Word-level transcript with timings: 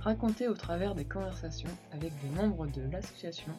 raconté 0.00 0.48
au 0.48 0.54
travers 0.54 0.94
des 0.94 1.04
conversations 1.04 1.70
avec 1.92 2.12
des 2.22 2.40
membres 2.40 2.66
de 2.66 2.82
l'association, 2.90 3.52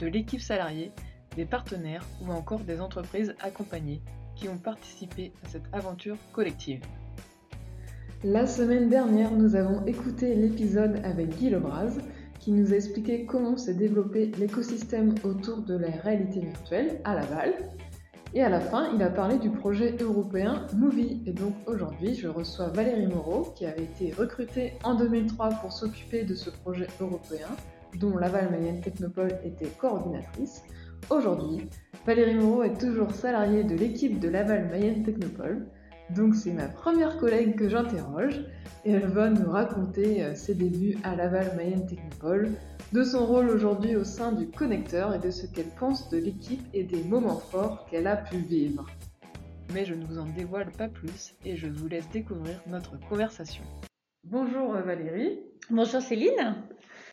de 0.00 0.06
l'équipe 0.06 0.40
salariée, 0.40 0.92
des 1.36 1.44
partenaires 1.44 2.04
ou 2.22 2.32
encore 2.32 2.60
des 2.60 2.80
entreprises 2.80 3.34
accompagnées 3.40 4.00
qui 4.34 4.48
ont 4.48 4.58
participé 4.58 5.32
à 5.44 5.48
cette 5.48 5.68
aventure 5.72 6.16
collective. 6.32 6.80
La 8.24 8.46
semaine 8.46 8.88
dernière, 8.88 9.30
nous 9.30 9.54
avons 9.54 9.84
écouté 9.86 10.34
l'épisode 10.34 11.00
avec 11.04 11.36
Guy 11.36 11.50
Lebras 11.50 11.98
qui 12.40 12.52
nous 12.52 12.72
a 12.72 12.76
expliqué 12.76 13.26
comment 13.26 13.56
s'est 13.56 13.74
développé 13.74 14.30
l'écosystème 14.38 15.14
autour 15.24 15.58
de 15.58 15.74
la 15.76 15.90
réalité 15.90 16.40
virtuelle 16.40 17.00
à 17.04 17.14
Laval 17.14 17.54
et 18.34 18.42
à 18.42 18.48
la 18.48 18.60
fin, 18.60 18.90
il 18.94 19.02
a 19.02 19.08
parlé 19.08 19.38
du 19.38 19.50
projet 19.50 19.96
européen 20.00 20.66
Movie. 20.74 21.22
Et 21.26 21.32
donc 21.32 21.54
aujourd'hui, 21.66 22.14
je 22.14 22.28
reçois 22.28 22.68
Valérie 22.68 23.06
Moreau, 23.06 23.52
qui 23.56 23.64
avait 23.66 23.84
été 23.84 24.12
recrutée 24.12 24.74
en 24.84 24.94
2003 24.94 25.50
pour 25.60 25.72
s'occuper 25.72 26.24
de 26.24 26.34
ce 26.34 26.50
projet 26.50 26.86
européen, 27.00 27.48
dont 27.98 28.16
Laval 28.16 28.50
Mayenne 28.50 28.80
Technopole 28.80 29.38
était 29.44 29.70
coordinatrice. 29.78 30.62
Aujourd'hui, 31.08 31.68
Valérie 32.06 32.34
Moreau 32.34 32.62
est 32.64 32.78
toujours 32.78 33.12
salariée 33.12 33.64
de 33.64 33.74
l'équipe 33.74 34.18
de 34.18 34.28
Laval 34.28 34.68
Mayenne 34.68 35.02
Technopole. 35.02 35.66
Donc 36.10 36.36
c'est 36.36 36.52
ma 36.52 36.68
première 36.68 37.18
collègue 37.18 37.56
que 37.56 37.68
j'interroge 37.68 38.44
et 38.84 38.92
elle 38.92 39.06
va 39.06 39.28
nous 39.28 39.50
raconter 39.50 40.22
euh, 40.22 40.34
ses 40.36 40.54
débuts 40.54 40.96
à 41.02 41.16
Laval 41.16 41.56
Mayenne 41.56 41.84
Technopole, 41.84 42.52
de 42.92 43.02
son 43.02 43.26
rôle 43.26 43.50
aujourd'hui 43.50 43.96
au 43.96 44.04
sein 44.04 44.30
du 44.30 44.46
connecteur 44.46 45.12
et 45.14 45.18
de 45.18 45.30
ce 45.30 45.46
qu'elle 45.46 45.70
pense 45.80 46.08
de 46.08 46.18
l'équipe 46.18 46.62
et 46.72 46.84
des 46.84 47.02
moments 47.02 47.40
forts 47.40 47.86
qu'elle 47.90 48.06
a 48.06 48.16
pu 48.16 48.36
vivre. 48.36 48.86
Mais 49.74 49.84
je 49.84 49.94
ne 49.94 50.04
vous 50.04 50.18
en 50.18 50.26
dévoile 50.26 50.70
pas 50.70 50.86
plus 50.86 51.34
et 51.44 51.56
je 51.56 51.66
vous 51.66 51.88
laisse 51.88 52.08
découvrir 52.10 52.62
notre 52.68 52.96
conversation. 53.08 53.64
Bonjour 54.22 54.76
euh, 54.76 54.82
Valérie. 54.82 55.40
Bonjour 55.70 56.00
Céline. 56.00 56.54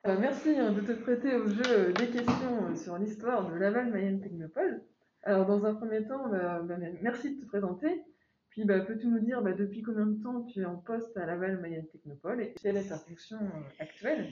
Euh, 0.06 0.18
merci 0.20 0.50
hein, 0.50 0.72
de 0.72 0.82
te 0.82 0.92
prêter 0.92 1.34
au 1.34 1.48
jeu 1.48 1.94
des 1.94 2.08
questions 2.10 2.76
sur 2.76 3.00
l'histoire 3.00 3.50
de 3.50 3.56
Laval 3.56 3.90
Mayenne 3.92 4.22
Technopole. 4.22 4.84
Alors 5.24 5.48
dans 5.48 5.66
un 5.66 5.74
premier 5.74 6.06
temps, 6.06 6.30
bah, 6.30 6.62
bah, 6.64 6.76
merci 7.02 7.36
de 7.36 7.42
te 7.42 7.48
présenter. 7.48 8.04
Puis 8.54 8.66
bah, 8.66 8.80
peux-tu 8.82 9.08
nous 9.08 9.20
dire 9.20 9.42
depuis 9.42 9.82
combien 9.82 10.06
de 10.06 10.22
temps 10.22 10.44
tu 10.44 10.62
es 10.62 10.66
en 10.66 10.76
poste 10.76 11.18
à 11.18 11.26
Laval 11.26 11.60
Mayenne 11.60 11.88
Technopole 11.92 12.40
et 12.40 12.54
quelle 12.62 12.78
est 12.78 12.88
ta 12.88 12.98
fonction 12.98 13.40
actuelle? 13.80 14.32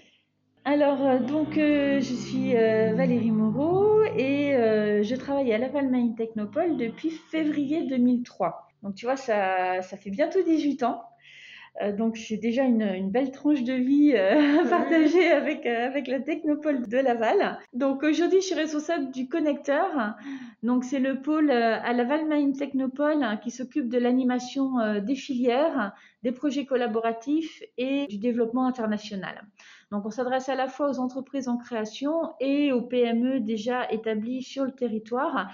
Alors, 0.64 1.04
euh, 1.04 1.18
donc, 1.18 1.58
euh, 1.58 2.00
je 2.02 2.14
suis 2.14 2.56
euh, 2.56 2.94
Valérie 2.94 3.32
Moreau 3.32 4.04
et 4.04 4.52
je 5.04 5.16
travaille 5.16 5.52
à 5.54 5.58
Laval 5.58 5.90
Main 5.90 6.14
Technopole 6.14 6.78
depuis 6.78 7.10
février 7.10 7.88
2003. 7.88 8.68
Donc, 8.84 8.94
tu 8.94 9.06
vois, 9.06 9.18
ça, 9.18 9.82
ça 9.82 9.98
fait 9.98 10.12
bientôt 10.12 10.44
18 10.44 10.84
ans. 10.84 11.04
Euh, 11.82 11.96
donc 11.96 12.18
c'est 12.18 12.38
déjà 12.38 12.64
une, 12.64 12.82
une, 12.82 13.12
belle 13.12 13.32
tranche 13.32 13.64
de 13.64 13.74
vie 13.74 14.14
euh, 14.14 14.62
à 14.66 14.68
partager 14.68 15.32
avec, 15.32 15.66
euh, 15.66 15.88
avec 15.88 16.08
la 16.08 16.20
Technopole 16.20 16.88
de 16.88 16.98
Laval. 16.98 17.60
Donc 17.74 18.04
aujourd'hui 18.04 18.42
je 18.42 18.48
suis 18.48 18.56
responsable 18.56 19.12
du 19.12 19.30
connecteur. 19.30 20.16
Donc 20.64 20.84
c'est 20.84 21.00
le 21.00 21.22
pôle 21.22 21.50
à 21.50 21.94
Laval 21.94 22.28
Main 22.28 22.52
Technopole 22.52 23.24
hein, 23.24 23.38
qui 23.38 23.52
s'occupe 23.52 23.90
de 23.90 23.98
l'animation 23.98 25.00
des 25.00 25.16
filières, 25.16 25.94
des 26.24 26.32
projets 26.32 26.66
collaboratifs 26.66 27.64
et 27.78 28.06
du 28.08 28.18
développement 28.18 28.66
international. 28.66 29.48
Donc 29.92 30.06
on 30.06 30.12
s'adresse 30.12 30.50
à 30.50 30.56
la 30.56 30.68
fois 30.68 30.90
aux 30.90 31.00
entreprises 31.00 31.48
en 31.48 31.58
création 31.58 32.34
et 32.40 32.72
aux 32.72 32.82
PME 32.82 33.40
déjà 33.40 33.92
établies 33.92 34.44
sur 34.44 34.66
le 34.66 34.72
territoire 34.72 35.50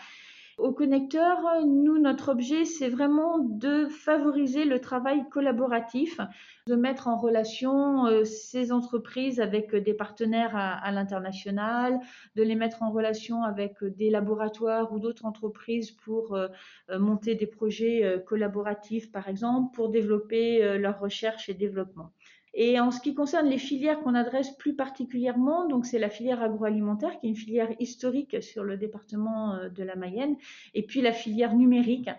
au 0.57 0.71
connecteur, 0.71 1.39
nous, 1.67 1.99
notre 1.99 2.29
objet, 2.29 2.65
c'est 2.65 2.89
vraiment 2.89 3.37
de 3.37 3.85
favoriser 3.85 4.65
le 4.65 4.79
travail 4.79 5.23
collaboratif, 5.29 6.19
de 6.65 6.75
mettre 6.75 7.07
en 7.07 7.15
relation 7.15 8.07
euh, 8.07 8.23
ces 8.23 8.71
entreprises 8.71 9.39
avec 9.39 9.75
des 9.75 9.93
partenaires 9.93 10.55
à, 10.55 10.91
l'international, 10.91 11.99
de 12.35 12.41
les 12.41 12.55
mettre 12.55 12.81
en 12.81 12.89
relation 12.89 13.43
avec 13.43 13.83
des 13.83 14.09
laboratoires 14.09 14.91
ou 14.91 14.99
d'autres 14.99 15.25
entreprises 15.25 15.91
pour 15.91 16.33
euh, 16.33 16.47
euh, 16.89 16.97
monter 16.97 17.35
des 17.35 17.47
projets 17.47 18.23
collaboratifs, 18.25 19.11
par 19.11 19.29
exemple, 19.29 19.75
pour 19.75 19.89
développer 19.89 20.77
leur 20.77 20.99
recherche 20.99 21.49
et 21.49 21.53
développement. 21.53 22.11
Et 22.59 22.79
en 22.79 22.89
ce 22.89 22.99
qui 22.99 23.13
concerne 23.13 23.47
les 23.47 23.59
filières 23.59 23.99
qu'on 23.99 24.15
adresse 24.15 24.49
plus 24.49 24.73
particulièrement, 24.73 25.67
donc 25.67 25.85
c'est 25.85 25.99
la 25.99 26.09
filière 26.09 26.41
agroalimentaire 26.41 27.19
qui 27.19 27.27
est 27.27 27.29
une 27.29 27.35
filière 27.35 27.69
historique 27.77 28.41
sur 28.41 28.63
le 28.63 28.77
département 28.77 29.53
euh, 29.53 29.69
de 29.69 29.83
la 29.83 29.95
Mayenne, 29.95 30.35
et 30.73 30.81
puis 30.81 31.01
la 31.01 31.13
filière 31.13 31.55
numérique 31.55 32.09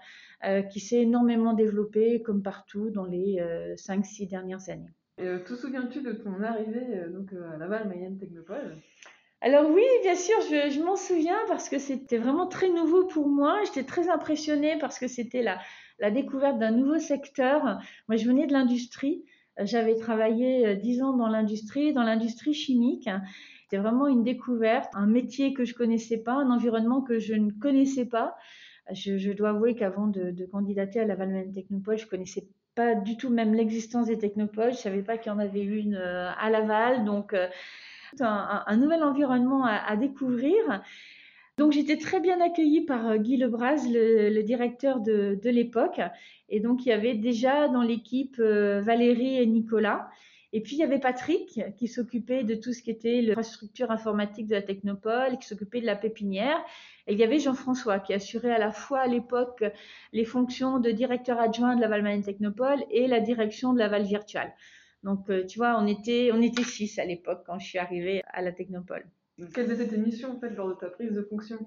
euh, 0.44 0.62
qui 0.62 0.78
s'est 0.78 1.02
énormément 1.02 1.54
développée 1.54 2.22
comme 2.22 2.40
partout 2.40 2.90
dans 2.90 3.04
les 3.04 3.42
5-6 3.74 4.22
euh, 4.22 4.26
dernières 4.28 4.70
années. 4.70 4.92
Et 5.18 5.42
te 5.42 5.54
souviens-tu 5.56 6.02
de 6.02 6.12
ton 6.12 6.40
arrivée 6.44 6.86
donc, 7.12 7.32
à 7.32 7.56
Laval 7.56 7.88
Mayenne 7.88 8.16
Technopole? 8.16 8.76
Alors 9.40 9.68
oui, 9.68 9.82
bien 10.04 10.14
sûr, 10.14 10.36
je, 10.42 10.70
je 10.70 10.80
m'en 10.80 10.94
souviens 10.94 11.38
parce 11.48 11.68
que 11.68 11.80
c'était 11.80 12.18
vraiment 12.18 12.46
très 12.46 12.68
nouveau 12.68 13.06
pour 13.06 13.28
moi. 13.28 13.58
J'étais 13.64 13.82
très 13.84 14.08
impressionnée 14.08 14.78
parce 14.78 15.00
que 15.00 15.08
c'était 15.08 15.42
la, 15.42 15.58
la 15.98 16.12
découverte 16.12 16.60
d'un 16.60 16.70
nouveau 16.70 16.98
secteur. 16.98 17.80
Moi, 18.08 18.16
je 18.16 18.26
venais 18.26 18.46
de 18.46 18.52
l'industrie. 18.52 19.24
J'avais 19.60 19.96
travaillé 19.96 20.66
euh, 20.66 20.74
dix 20.74 21.02
ans 21.02 21.14
dans 21.16 21.28
l'industrie, 21.28 21.92
dans 21.92 22.02
l'industrie 22.02 22.54
chimique. 22.54 23.08
C'était 23.62 23.78
vraiment 23.82 24.06
une 24.06 24.24
découverte, 24.24 24.90
un 24.94 25.06
métier 25.06 25.52
que 25.52 25.64
je 25.64 25.74
connaissais 25.74 26.18
pas, 26.18 26.34
un 26.34 26.50
environnement 26.50 27.02
que 27.02 27.18
je 27.18 27.34
ne 27.34 27.50
connaissais 27.50 28.06
pas. 28.06 28.36
Je, 28.92 29.32
dois 29.32 29.50
avouer 29.50 29.74
qu'avant 29.74 30.06
de, 30.06 30.46
candidater 30.46 31.00
à 31.00 31.04
la 31.04 31.14
Valmaine 31.14 31.52
Technopole, 31.52 31.98
je 31.98 32.06
connaissais 32.06 32.48
pas 32.74 32.94
du 32.94 33.18
tout 33.18 33.28
même 33.28 33.52
l'existence 33.52 34.06
des 34.06 34.16
technopoles. 34.16 34.72
Je 34.72 34.78
savais 34.78 35.02
pas 35.02 35.18
qu'il 35.18 35.30
y 35.30 35.34
en 35.34 35.38
avait 35.38 35.64
une 35.64 35.96
euh, 35.96 36.30
à 36.38 36.48
Laval, 36.48 37.04
donc 37.04 37.34
euh, 37.34 37.48
un, 38.20 38.62
un, 38.66 38.76
nouvel 38.78 39.02
environnement 39.02 39.66
à 39.66 39.96
découvrir. 39.96 40.82
Donc 41.58 41.72
j'étais 41.72 41.96
très 41.96 42.20
bien 42.20 42.40
accueillie 42.40 42.82
par 42.82 43.08
euh, 43.08 43.16
Guy 43.16 43.36
Lebras, 43.36 43.88
le, 43.92 44.30
le 44.30 44.42
directeur 44.44 45.00
de, 45.00 45.36
de 45.42 45.50
l'époque. 45.50 46.00
Et 46.48 46.60
donc 46.60 46.86
il 46.86 46.90
y 46.90 46.92
avait 46.92 47.14
déjà 47.14 47.66
dans 47.66 47.82
l'équipe 47.82 48.36
euh, 48.38 48.80
Valérie 48.80 49.38
et 49.38 49.46
Nicolas. 49.46 50.08
Et 50.52 50.62
puis 50.62 50.76
il 50.76 50.78
y 50.78 50.84
avait 50.84 51.00
Patrick 51.00 51.60
qui 51.76 51.88
s'occupait 51.88 52.44
de 52.44 52.54
tout 52.54 52.72
ce 52.72 52.80
qui 52.82 52.90
était 52.90 53.20
l'infrastructure 53.22 53.90
informatique 53.90 54.46
de 54.46 54.54
la 54.54 54.62
Technopole, 54.62 55.36
qui 55.38 55.48
s'occupait 55.48 55.80
de 55.80 55.86
la 55.86 55.96
pépinière. 55.96 56.58
Et 57.08 57.12
il 57.14 57.18
y 57.18 57.24
avait 57.24 57.40
Jean-François 57.40 57.98
qui 57.98 58.14
assurait 58.14 58.52
à 58.52 58.58
la 58.58 58.70
fois 58.70 59.00
à 59.00 59.08
l'époque 59.08 59.64
les 60.12 60.24
fonctions 60.24 60.78
de 60.78 60.90
directeur 60.92 61.40
adjoint 61.40 61.74
de 61.74 61.80
la 61.80 61.88
Valmaine 61.88 62.22
Technopole 62.22 62.84
et 62.92 63.08
la 63.08 63.18
direction 63.18 63.72
de 63.72 63.80
la 63.80 63.88
Val 63.88 64.04
Virtual. 64.04 64.52
Donc 65.02 65.28
euh, 65.28 65.44
tu 65.44 65.58
vois, 65.58 65.76
on 65.76 65.88
était 65.88 66.30
on 66.32 66.40
était 66.40 66.62
six 66.62 67.00
à 67.00 67.04
l'époque 67.04 67.42
quand 67.44 67.58
je 67.58 67.66
suis 67.66 67.78
arrivée 67.78 68.22
à 68.28 68.42
la 68.42 68.52
Technopole. 68.52 69.04
Quelles 69.54 69.70
étaient 69.72 69.88
tes 69.88 69.98
missions 69.98 70.32
en 70.32 70.40
fait 70.40 70.50
lors 70.50 70.68
de 70.68 70.74
ta 70.74 70.88
prise 70.88 71.12
de 71.12 71.22
fonction? 71.22 71.58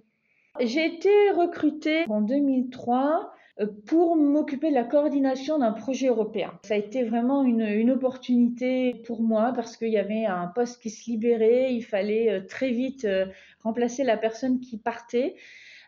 J'ai 0.59 0.85
été 0.85 1.09
recrutée 1.31 2.03
en 2.09 2.21
2003 2.21 3.33
euh, 3.59 3.67
pour 3.85 4.15
m'occuper 4.15 4.69
de 4.69 4.75
la 4.75 4.83
coordination 4.83 5.59
d'un 5.59 5.71
projet 5.71 6.07
européen. 6.07 6.51
Ça 6.63 6.73
a 6.73 6.77
été 6.77 7.03
vraiment 7.03 7.43
une, 7.43 7.91
opportunité 7.91 9.01
pour 9.05 9.21
moi 9.21 9.53
parce 9.55 9.77
qu'il 9.77 9.89
y 9.89 9.97
avait 9.97 10.25
un 10.25 10.47
poste 10.47 10.81
qui 10.81 10.89
se 10.89 11.09
libérait, 11.09 11.73
il 11.73 11.81
fallait 11.81 12.31
euh, 12.31 12.41
très 12.45 12.71
vite 12.71 13.05
euh, 13.05 13.25
remplacer 13.63 14.03
la 14.03 14.17
personne 14.17 14.59
qui 14.59 14.77
partait 14.77 15.35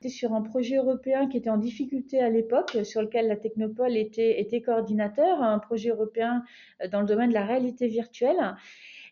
sur 0.07 0.33
un 0.33 0.41
projet 0.41 0.75
européen 0.75 1.30
qui 1.30 1.38
était 1.38 1.50
en 1.50 1.57
difficulté 1.57 2.19
à 2.19 2.30
l'époque, 2.30 2.77
sur 2.83 3.01
lequel 3.01 3.27
la 3.27 3.38
Technopole 3.38 3.95
était 3.95 4.62
coordinateur, 4.62 5.41
un 5.41 5.59
projet 5.59 5.91
européen 5.91 6.44
dans 6.91 7.00
le 7.00 7.06
domaine 7.06 7.30
de 7.30 7.33
la 7.33 7.45
réalité 7.45 7.88
virtuelle. 7.88 8.56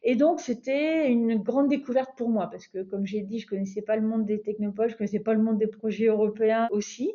Et 0.04 0.16
donc, 0.16 0.40
c'était 0.40 1.10
une 1.10 1.38
grande 1.38 1.68
découverte 1.68 2.12
pour 2.18 2.30
moi 2.30 2.48
parce 2.50 2.68
que, 2.68 2.84
comme 2.84 3.06
j'ai 3.06 3.22
dit, 3.22 3.40
je 3.40 3.48
connaissais 3.48 3.82
pas 3.82 3.96
le 3.96 4.02
monde 4.02 4.26
des 4.26 4.42
technopoles, 4.42 4.90
je 4.90 4.96
connaissais 4.98 5.20
pas 5.20 5.34
le 5.34 5.44
monde 5.44 5.58
des 5.58 5.68
projets 5.68 6.08
européens 6.08 6.68
aussi. 6.72 7.14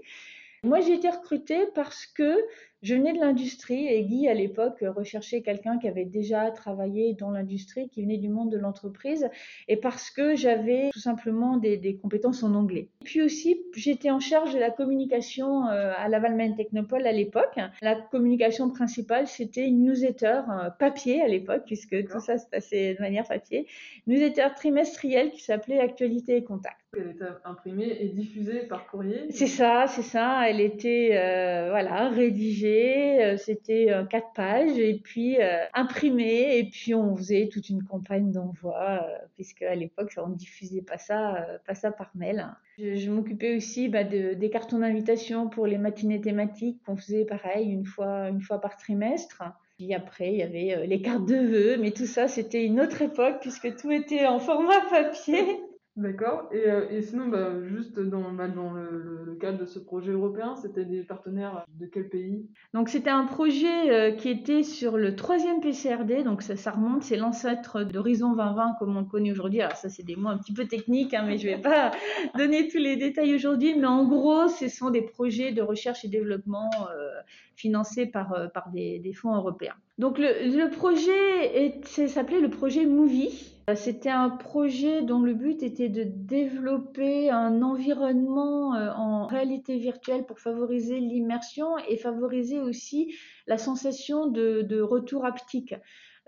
Moi, 0.63 0.81
j'ai 0.81 0.95
été 0.95 1.09
recrutée 1.09 1.67
parce 1.75 2.07
que 2.07 2.37
je 2.83 2.95
venais 2.95 3.13
de 3.13 3.19
l'industrie 3.19 3.87
et 3.87 4.05
Guy, 4.05 4.29
à 4.29 4.35
l'époque, 4.35 4.85
recherchait 4.95 5.41
quelqu'un 5.41 5.79
qui 5.79 5.89
avait 5.89 6.05
déjà 6.05 6.51
travaillé 6.51 7.15
dans 7.15 7.31
l'industrie, 7.31 7.89
qui 7.89 8.03
venait 8.03 8.19
du 8.19 8.29
monde 8.29 8.51
de 8.51 8.59
l'entreprise, 8.59 9.29
et 9.67 9.77
parce 9.77 10.11
que 10.11 10.37
j'avais 10.37 10.91
tout 10.93 10.99
simplement 10.99 11.57
des, 11.57 11.99
compétences 12.03 12.43
en 12.43 12.55
anglais. 12.55 12.89
Puis 13.05 13.23
aussi, 13.23 13.63
j'étais 13.75 14.11
en 14.11 14.21
charge 14.21 14.53
de 14.53 14.59
la 14.59 14.71
communication 14.71 15.67
euh, 15.69 15.93
à 15.97 16.09
Laval 16.09 16.37
Main 16.37 16.53
Technopole 16.53 17.07
à 17.07 17.13
l'époque. 17.13 17.59
La 17.81 17.95
communication 17.95 18.71
principale, 18.71 19.27
c'était 19.27 19.67
une 19.67 19.83
newsletter 19.85 20.43
euh, 20.51 20.71
papier 20.79 21.23
à 21.23 21.29
l'époque, 21.29 21.63
puisque 21.67 22.07
tout 22.09 22.21
ça 22.21 22.39
se 22.39 22.47
passait 22.47 22.95
de 22.95 23.01
manière 23.01 23.27
papier, 23.27 23.67
newsletter 24.07 24.49
trimestrielle 24.55 25.31
qui 25.31 25.43
s'appelait 25.43 25.81
Actualité 25.81 26.37
et 26.37 26.45
Contact. 26.45 26.77
Elle 26.97 27.11
était 27.11 27.25
imprimée 27.45 27.97
et 28.01 28.09
diffusée 28.09 28.61
par 28.61 28.87
courrier. 28.87 29.27
C'est 29.31 29.47
ça, 29.47 29.87
c'est 29.87 30.03
ça. 30.03 30.49
Elle 30.49 30.61
était 30.61 31.11
euh, 31.13 31.69
voilà 31.71 32.09
rédigée. 32.09 32.66
Euh, 32.67 33.37
c'était 33.37 33.91
euh, 33.91 34.05
quatre 34.05 34.33
pages 34.35 34.79
et 34.79 35.01
puis 35.03 35.39
imprimée 35.75 36.59
et 36.59 36.65
puis 36.65 36.95
on 36.95 37.17
faisait 37.17 37.49
toute 37.51 37.69
une 37.69 37.83
campagne 37.83 38.33
d'envoi 38.33 39.07
puisque 39.35 39.63
à 39.63 39.75
l'époque 39.75 40.13
on 40.17 40.29
ne 40.29 40.35
diffusait 40.35 40.83
pas 40.83 40.99
ça, 40.99 41.47
pas 41.67 41.75
ça 41.75 41.91
par 41.91 42.11
mail. 42.15 42.47
Je, 42.79 43.11
m'occupais 43.11 43.57
aussi 43.57 43.89
bah, 43.89 44.05
de, 44.05 44.35
des 44.35 44.51
cartons 44.51 44.79
d'invitation 44.79 45.49
pour 45.49 45.67
les 45.67 45.79
matinées 45.79 46.21
thématiques 46.21 46.83
qu'on 46.85 46.97
faisait 46.97 47.25
pareil 47.25 47.71
une 47.71 47.85
fois 47.85 48.29
une 48.29 48.41
fois 48.41 48.61
par 48.61 48.77
trimestre. 48.77 49.43
Puis 49.77 49.93
après, 49.93 50.33
il 50.33 50.39
y 50.39 50.43
avait 50.43 50.87
les 50.87 51.03
cartes 51.03 51.27
de 51.27 51.37
vœux, 51.37 51.77
mais 51.79 51.91
tout 51.91 52.07
ça, 52.07 52.29
c'était 52.29 52.65
une 52.65 52.81
autre 52.81 53.03
époque 53.03 53.37
puisque 53.43 53.77
tout 53.77 53.91
était 53.93 54.27
en 54.27 54.39
format 54.39 54.81
papier. 54.89 55.61
D'accord. 55.97 56.51
Et, 56.53 56.69
euh, 56.69 57.01
sinon, 57.01 57.29
bah, 57.29 57.53
juste 57.65 57.99
dans, 57.99 58.31
bah, 58.31 58.49
le, 58.49 59.35
cadre 59.41 59.59
de 59.59 59.65
ce 59.65 59.79
projet 59.79 60.13
européen, 60.13 60.55
c'était 60.55 60.85
des 60.85 61.03
partenaires 61.03 61.65
de 61.79 61.87
quel 61.87 62.09
pays? 62.09 62.47
Donc 62.75 62.91
c'était 62.91 63.11
un 63.11 63.25
projet 63.25 63.91
euh, 63.91 64.11
qui 64.13 64.29
était 64.29 64.63
sur 64.63 64.99
le 64.99 65.17
troisième 65.17 65.61
PCRD, 65.61 66.23
donc 66.23 66.43
ça, 66.43 66.57
ça 66.57 66.71
remonte, 66.71 67.03
c'est 67.03 67.17
l'ancêtre 67.17 67.83
d'Horizon 67.83 68.35
2020 68.35 68.77
comme 68.79 68.97
on 68.97 69.01
le 69.01 69.07
connaît 69.07 69.33
aujourd'hui. 69.33 69.61
Alors 69.63 69.77
ça 69.77 69.89
c'est 69.89 70.03
des 70.03 70.17
mots 70.17 70.29
un 70.29 70.39
petit 70.39 70.53
peu 70.53 70.67
techniques, 70.67 71.15
hein, 71.15 71.25
mais 71.27 71.39
je 71.39 71.47
vais 71.47 71.61
pas 71.61 71.93
donner 72.37 72.69
tous 72.69 72.79
les 72.79 72.97
détails 72.97 73.35
aujourd'hui. 73.35 73.75
Mais 73.79 73.87
en 73.87 74.07
gros, 74.07 74.49
ce 74.49 74.69
sont 74.69 74.91
des 74.91 75.03
projets 75.03 75.53
de 75.53 75.63
recherche 75.63 76.05
et 76.05 76.09
développement 76.09 76.71
euh, 76.91 77.11
financés 77.57 78.07
par, 78.07 78.51
par 78.53 78.71
des, 78.71 79.13
fonds 79.13 79.35
européens. 79.35 79.75
Donc 79.99 80.19
le, 80.19 80.29
le 80.57 80.71
projet 80.71 81.83
s'appelait 82.09 82.41
le 82.41 82.51
projet 82.51 82.87
Movie. 82.87 83.57
C'était 83.75 84.11
un 84.11 84.31
projet 84.31 85.03
dont 85.03 85.23
le 85.23 85.35
but 85.35 85.65
était 85.65 85.89
de 85.89 86.05
développer 86.05 87.31
un 87.31 87.63
environnement 87.63 88.77
euh, 88.77 88.93
en 88.93 89.27
réalité 89.27 89.77
virtuelle 89.79 90.25
pour 90.25 90.39
favoriser 90.39 91.01
l'immersion 91.01 91.77
et 91.89 91.97
favoriser 91.97 92.61
aussi 92.61 93.17
la 93.49 93.59
sensation 93.59 94.29
de, 94.29 94.81
retour 94.81 95.25
haptique. 95.25 95.75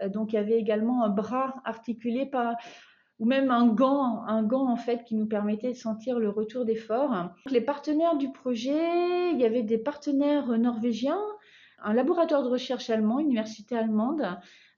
Euh, 0.02 0.08
donc 0.08 0.32
il 0.32 0.36
y 0.36 0.38
avait 0.40 0.58
également 0.58 1.04
un 1.04 1.10
bras 1.10 1.62
articulé 1.64 2.26
par 2.26 2.56
ou 3.18 3.26
même 3.26 3.50
un 3.50 3.66
gant, 3.66 4.22
un 4.26 4.42
gant 4.42 4.68
en 4.68 4.76
fait 4.76 5.04
qui 5.04 5.14
nous 5.14 5.26
permettait 5.26 5.72
de 5.72 5.76
sentir 5.76 6.18
le 6.18 6.28
retour 6.28 6.64
d'effort. 6.64 7.30
Les 7.50 7.60
partenaires 7.60 8.16
du 8.16 8.30
projet, 8.30 9.32
il 9.32 9.38
y 9.38 9.44
avait 9.44 9.62
des 9.62 9.78
partenaires 9.78 10.56
norvégiens, 10.58 11.20
un 11.82 11.94
laboratoire 11.94 12.42
de 12.42 12.48
recherche 12.48 12.90
allemand, 12.90 13.20
université 13.20 13.76
allemande, 13.76 14.24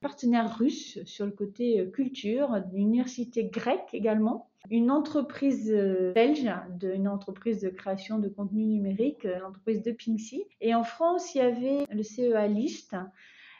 partenaire 0.01 0.57
russe 0.57 0.99
sur 1.05 1.25
le 1.25 1.31
côté 1.31 1.79
euh, 1.79 1.85
culture, 1.85 2.55
une 2.73 2.87
université 2.87 3.45
grecque 3.45 3.89
également, 3.93 4.49
une 4.69 4.91
entreprise 4.91 5.71
euh, 5.71 6.11
belge, 6.13 6.49
une 6.81 7.07
entreprise 7.07 7.61
de 7.61 7.69
création 7.69 8.19
de 8.19 8.27
contenu 8.27 8.65
numérique, 8.65 9.25
euh, 9.25 9.39
l'entreprise 9.39 9.81
de 9.81 9.91
Pinksy. 9.91 10.43
Et 10.59 10.75
en 10.75 10.83
France, 10.83 11.33
il 11.35 11.39
y 11.39 11.41
avait 11.41 11.85
le 11.91 12.03
CEA 12.03 12.47
List 12.47 12.95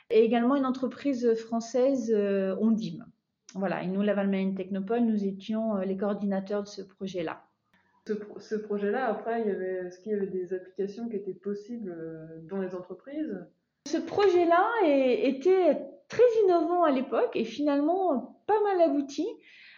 et 0.10 0.24
également 0.24 0.56
une 0.56 0.66
entreprise 0.66 1.34
française, 1.36 2.14
Ondim. 2.60 3.06
Voilà, 3.56 3.84
et 3.84 3.88
nous, 3.88 4.02
la 4.02 4.14
Valmaine 4.14 4.56
Technopole, 4.56 5.02
nous 5.02 5.26
étions 5.26 5.78
les 5.78 5.98
coordinateurs 5.98 6.64
de 6.64 6.68
ce 6.68 6.82
projet-là. 6.82 7.44
Ce, 8.08 8.56
projet-là, 8.56 9.08
après, 9.08 9.42
il 9.42 9.48
y 9.48 9.52
avait, 9.52 9.86
est-ce 9.86 10.00
qu'il 10.00 10.14
y 10.14 10.16
avait 10.16 10.28
des 10.28 10.54
applications 10.54 11.08
qui 11.08 11.16
étaient 11.18 11.34
possibles 11.34 11.96
dans 12.50 12.58
les 12.58 12.74
entreprises? 12.74 13.46
Ce 13.88 13.98
projet-là 13.98 14.68
était 14.86 15.78
très 16.08 16.24
innovant 16.44 16.84
à 16.84 16.92
l'époque 16.92 17.36
et 17.36 17.46
finalement 17.46 18.42
pas 18.48 18.60
mal 18.64 18.82
abouti. 18.82 19.26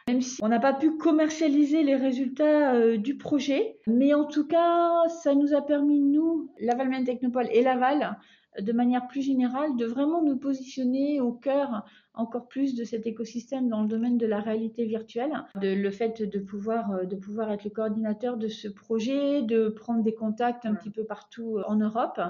Même 0.08 0.22
si 0.22 0.44
on 0.44 0.50
n'a 0.50 0.60
pas 0.60 0.74
pu 0.74 0.98
commercialiser 0.98 1.84
les 1.84 1.96
résultats 1.96 2.74
euh, 2.74 2.98
du 2.98 3.16
projet, 3.16 3.78
mais 3.88 4.14
en 4.14 4.26
tout 4.26 4.46
cas, 4.46 5.08
ça 5.08 5.34
nous 5.34 5.54
a 5.54 5.62
permis, 5.62 6.02
nous, 6.02 6.52
Laval 6.60 7.06
Technopole 7.06 7.48
et 7.52 7.62
Laval, 7.62 8.18
de 8.60 8.72
manière 8.72 9.08
plus 9.08 9.22
générale, 9.22 9.76
de 9.78 9.86
vraiment 9.86 10.22
nous 10.22 10.38
positionner 10.38 11.22
au 11.22 11.32
cœur 11.32 11.86
encore 12.16 12.48
plus 12.48 12.76
de 12.76 12.84
cet 12.84 13.08
écosystème 13.08 13.70
dans 13.70 13.82
le 13.82 13.88
domaine 13.88 14.18
de 14.18 14.28
la 14.28 14.40
réalité 14.40 14.86
virtuelle. 14.86 15.32
De, 15.60 15.74
le 15.74 15.92
fait 15.92 16.22
de 16.22 16.40
pouvoir, 16.40 16.92
euh, 16.92 17.04
de 17.06 17.16
pouvoir 17.16 17.52
être 17.52 17.64
le 17.64 17.72
coordinateur 17.72 18.38
de 18.38 18.48
ce 18.48 18.68
projet, 18.68 19.42
de 19.42 19.70
prendre 19.70 20.04
des 20.04 20.14
contacts 20.14 20.66
un 20.66 20.76
petit 20.76 20.92
peu 20.92 21.04
partout 21.04 21.58
euh, 21.58 21.64
en 21.68 21.76
Europe. 21.76 22.22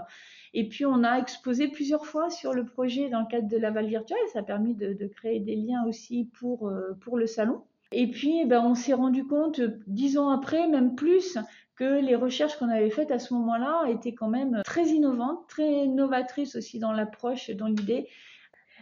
Et 0.54 0.70
puis, 0.70 0.86
on 0.86 1.04
a 1.04 1.18
exposé 1.18 1.68
plusieurs 1.68 2.06
fois 2.06 2.30
sur 2.30 2.54
le 2.54 2.66
projet 2.66 3.10
dans 3.10 3.22
le 3.22 3.28
cadre 3.28 3.50
de 3.50 3.58
Laval 3.58 3.88
Virtuel. 3.88 4.18
Ça 4.32 4.40
a 4.40 4.44
permis 4.44 4.76
de, 4.76 5.08
créer 5.08 5.40
des 5.40 5.56
liens 5.56 5.84
aussi 5.86 6.30
pour, 6.40 6.70
euh, 6.70 6.94
pour 7.02 7.18
le 7.18 7.28
salon. 7.28 7.62
Et 7.92 8.10
puis, 8.10 8.40
eh 8.42 8.46
ben, 8.46 8.62
on 8.66 8.74
s'est 8.74 8.94
rendu 8.94 9.26
compte, 9.26 9.62
dix 9.86 10.18
ans 10.18 10.30
après, 10.30 10.68
même 10.68 10.96
plus, 10.96 11.38
que 11.76 12.02
les 12.02 12.16
recherches 12.16 12.58
qu'on 12.58 12.70
avait 12.70 12.90
faites 12.90 13.12
à 13.12 13.20
ce 13.20 13.34
moment-là 13.34 13.86
étaient 13.90 14.14
quand 14.14 14.30
même 14.30 14.62
très 14.64 14.88
innovantes, 14.88 15.48
très 15.48 15.88
novatrices 15.88 16.56
aussi 16.56 16.80
dans 16.80 16.92
l'approche, 16.92 17.50
dans 17.52 17.68
l'idée. 17.68 18.08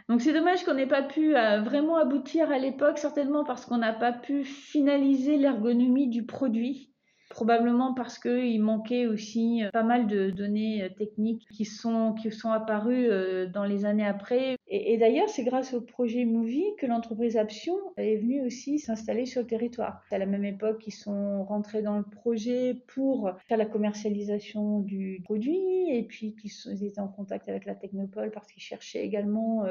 Donc 0.09 0.21
c'est 0.21 0.33
dommage 0.33 0.63
qu'on 0.65 0.73
n'ait 0.73 0.87
pas 0.87 1.03
pu 1.03 1.37
euh, 1.37 1.61
vraiment 1.61 1.97
aboutir 1.97 2.51
à 2.51 2.57
l'époque, 2.57 2.97
certainement 2.97 3.45
parce 3.45 3.65
qu'on 3.65 3.77
n'a 3.77 3.93
pas 3.93 4.11
pu 4.11 4.43
finaliser 4.43 5.37
l'ergonomie 5.37 6.09
du 6.09 6.25
produit. 6.25 6.90
Probablement 7.31 7.93
parce 7.93 8.19
qu'il 8.19 8.61
manquait 8.61 9.07
aussi 9.07 9.63
euh, 9.63 9.69
pas 9.71 9.83
mal 9.83 10.07
de 10.07 10.29
données 10.29 10.83
euh, 10.83 10.89
techniques 10.89 11.47
qui 11.49 11.63
sont, 11.63 12.13
qui 12.13 12.29
sont 12.29 12.51
apparues 12.51 13.09
euh, 13.09 13.47
dans 13.47 13.63
les 13.63 13.85
années 13.85 14.05
après. 14.05 14.57
Et, 14.67 14.97
d'ailleurs, 14.97 15.29
c'est 15.29 15.43
grâce 15.43 15.73
au 15.73 15.81
projet 15.81 16.25
Movie 16.25 16.65
que 16.77 16.85
l'entreprise 16.85 17.37
Aption 17.37 17.75
est 17.97 18.17
venue 18.17 18.45
aussi 18.45 18.79
s'installer 18.79 19.25
sur 19.25 19.41
le 19.41 19.47
territoire. 19.47 20.03
À 20.11 20.17
la 20.17 20.25
même 20.25 20.45
époque, 20.45 20.83
ils 20.87 20.91
sont 20.91 21.43
rentrés 21.43 21.81
dans 21.81 21.97
le 21.97 22.03
projet 22.03 22.81
pour 22.87 23.31
faire 23.47 23.57
la 23.57 23.65
commercialisation 23.65 24.79
du 24.79 25.21
produit 25.23 25.89
et 25.89 26.03
puis 26.03 26.35
qu'ils 26.35 26.83
étaient 26.83 27.01
en 27.01 27.09
contact 27.09 27.49
avec 27.49 27.65
la 27.65 27.75
Technopole 27.75 28.31
parce 28.31 28.47
qu'ils 28.47 28.63
cherchaient 28.63 29.03
également 29.03 29.65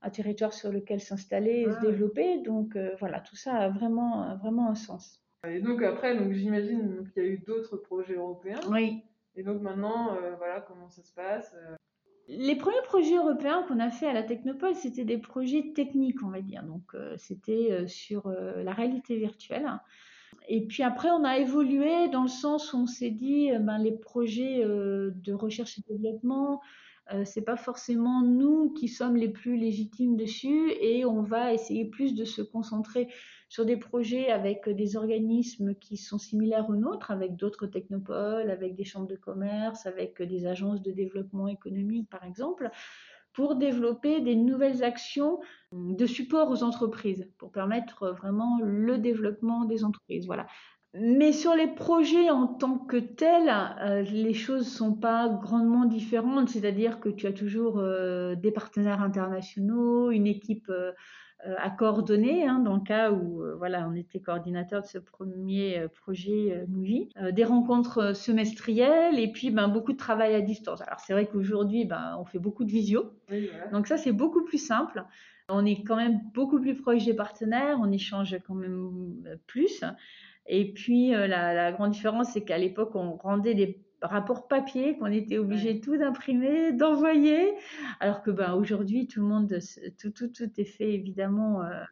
un 0.00 0.10
territoire 0.10 0.54
sur 0.54 0.72
lequel 0.72 1.00
s'installer 1.00 1.60
et 1.60 1.70
se 1.70 1.76
ah 1.76 1.82
développer. 1.82 2.38
Donc 2.38 2.78
voilà, 3.00 3.20
tout 3.20 3.36
ça 3.36 3.54
a 3.54 3.68
vraiment, 3.68 4.34
vraiment 4.36 4.70
un 4.70 4.74
sens. 4.74 5.20
Et 5.46 5.60
donc 5.60 5.82
après, 5.82 6.16
donc 6.16 6.32
j'imagine 6.32 7.08
qu'il 7.12 7.22
y 7.22 7.26
a 7.26 7.28
eu 7.28 7.38
d'autres 7.38 7.76
projets 7.76 8.14
européens. 8.14 8.60
Oui. 8.68 9.02
Et 9.36 9.42
donc 9.42 9.62
maintenant, 9.62 10.16
euh, 10.16 10.34
voilà 10.36 10.60
comment 10.60 10.90
ça 10.90 11.02
se 11.02 11.12
passe. 11.12 11.54
Euh? 11.54 11.76
Les 12.26 12.56
premiers 12.56 12.82
projets 12.82 13.16
européens 13.16 13.64
qu'on 13.68 13.78
a 13.78 13.90
fait 13.90 14.08
à 14.08 14.12
la 14.12 14.24
Technopole, 14.24 14.74
c'était 14.74 15.04
des 15.04 15.18
projets 15.18 15.72
techniques, 15.74 16.22
on 16.24 16.28
va 16.28 16.40
dire. 16.40 16.64
Donc 16.64 16.82
euh, 16.94 17.14
c'était 17.16 17.86
sur 17.86 18.28
la 18.28 18.72
réalité 18.72 19.16
virtuelle. 19.16 19.66
Et 20.48 20.66
puis 20.66 20.82
après, 20.82 21.10
on 21.10 21.24
a 21.24 21.38
évolué 21.38 22.08
dans 22.08 22.22
le 22.22 22.28
sens 22.28 22.72
où 22.72 22.78
on 22.78 22.86
s'est 22.86 23.10
dit, 23.10 23.50
ben, 23.60 23.78
les 23.78 23.92
projets 23.92 24.62
de 24.64 25.32
recherche 25.32 25.78
et 25.78 25.82
développement, 25.88 26.60
euh, 27.12 27.24
c'est 27.24 27.42
pas 27.42 27.56
forcément 27.56 28.22
nous 28.22 28.70
qui 28.72 28.88
sommes 28.88 29.16
les 29.16 29.28
plus 29.28 29.56
légitimes 29.56 30.16
dessus 30.16 30.72
et 30.80 31.04
on 31.04 31.22
va 31.22 31.54
essayer 31.54 31.86
plus 31.86 32.14
de 32.14 32.24
se 32.24 32.42
concentrer 32.42 33.08
sur 33.48 33.64
des 33.64 33.78
projets 33.78 34.30
avec 34.30 34.68
des 34.68 34.96
organismes 34.96 35.74
qui 35.74 35.96
sont 35.96 36.18
similaires 36.18 36.68
aux 36.68 36.76
nôtres, 36.76 37.10
avec 37.10 37.34
d'autres 37.34 37.66
technopoles, 37.66 38.50
avec 38.50 38.74
des 38.74 38.84
chambres 38.84 39.08
de 39.08 39.16
commerce, 39.16 39.86
avec 39.86 40.20
des 40.20 40.46
agences 40.46 40.82
de 40.82 40.92
développement 40.92 41.48
économique 41.48 42.10
par 42.10 42.24
exemple, 42.24 42.70
pour 43.32 43.56
développer 43.56 44.20
des 44.20 44.34
nouvelles 44.34 44.82
actions 44.82 45.38
de 45.72 46.06
support 46.06 46.50
aux 46.50 46.62
entreprises, 46.62 47.30
pour 47.38 47.52
permettre 47.52 48.10
vraiment 48.10 48.58
le 48.62 48.98
développement 48.98 49.64
des 49.64 49.84
entreprises. 49.84 50.26
Voilà. 50.26 50.46
Mais 50.94 51.32
sur 51.32 51.54
les 51.54 51.66
projets 51.66 52.30
en 52.30 52.46
tant 52.46 52.78
que 52.78 52.96
tels, 52.96 53.52
euh, 53.80 54.02
les 54.02 54.32
choses 54.32 54.66
sont 54.66 54.94
pas 54.94 55.28
grandement 55.28 55.84
différentes. 55.84 56.48
C'est-à-dire 56.48 56.98
que 56.98 57.10
tu 57.10 57.26
as 57.26 57.32
toujours 57.32 57.78
euh, 57.78 58.34
des 58.34 58.50
partenaires 58.50 59.02
internationaux, 59.02 60.10
une 60.10 60.26
équipe 60.26 60.70
euh, 60.70 60.92
à 61.58 61.70
coordonner, 61.70 62.48
hein, 62.48 62.58
dans 62.60 62.74
le 62.74 62.80
cas 62.80 63.12
où 63.12 63.44
voilà, 63.58 63.86
on 63.88 63.94
était 63.94 64.18
coordinateur 64.18 64.82
de 64.82 64.86
ce 64.88 64.98
premier 64.98 65.86
projet 66.02 66.64
Movie, 66.66 67.10
des 67.30 67.44
rencontres 67.44 68.16
semestrielles 68.16 69.20
et 69.20 69.30
puis 69.30 69.50
ben, 69.52 69.68
beaucoup 69.68 69.92
de 69.92 69.98
travail 69.98 70.34
à 70.34 70.40
distance. 70.40 70.80
Alors 70.80 70.98
c'est 70.98 71.12
vrai 71.12 71.26
qu'aujourd'hui, 71.26 71.84
ben, 71.84 72.16
on 72.18 72.24
fait 72.24 72.40
beaucoup 72.40 72.64
de 72.64 72.72
visio. 72.72 73.12
Donc 73.70 73.86
ça, 73.86 73.98
c'est 73.98 74.10
beaucoup 74.10 74.42
plus 74.42 74.58
simple. 74.58 75.04
On 75.48 75.64
est 75.64 75.84
quand 75.84 75.96
même 75.96 76.18
beaucoup 76.34 76.60
plus 76.60 76.74
proche 76.74 77.04
des 77.04 77.14
partenaires, 77.14 77.78
on 77.80 77.92
échange 77.92 78.36
quand 78.44 78.56
même 78.56 79.38
plus. 79.46 79.84
Et 80.48 80.72
puis, 80.72 81.14
euh, 81.14 81.26
la, 81.26 81.72
grande 81.72 81.90
différence, 81.90 82.30
c'est 82.32 82.42
qu'à 82.42 82.58
l'époque, 82.58 82.94
on 82.94 83.16
rendait 83.16 83.54
des 83.54 83.80
rapports 84.00 84.48
papier 84.48 84.96
qu'on 84.96 85.06
était 85.06 85.38
obligé 85.38 85.80
tout 85.80 85.96
d'imprimer, 85.96 86.72
d'envoyer, 86.72 87.52
alors 88.00 88.22
que 88.22 88.30
ben, 88.30 88.54
aujourd'hui 88.54 89.08
tout 89.08 89.20
le 89.20 89.26
monde, 89.26 89.58
tout, 89.98 90.10
tout, 90.10 90.28
tout 90.28 90.48
est 90.56 90.64
fait 90.64 90.94
évidemment 90.94 91.62
euh, 91.62 91.82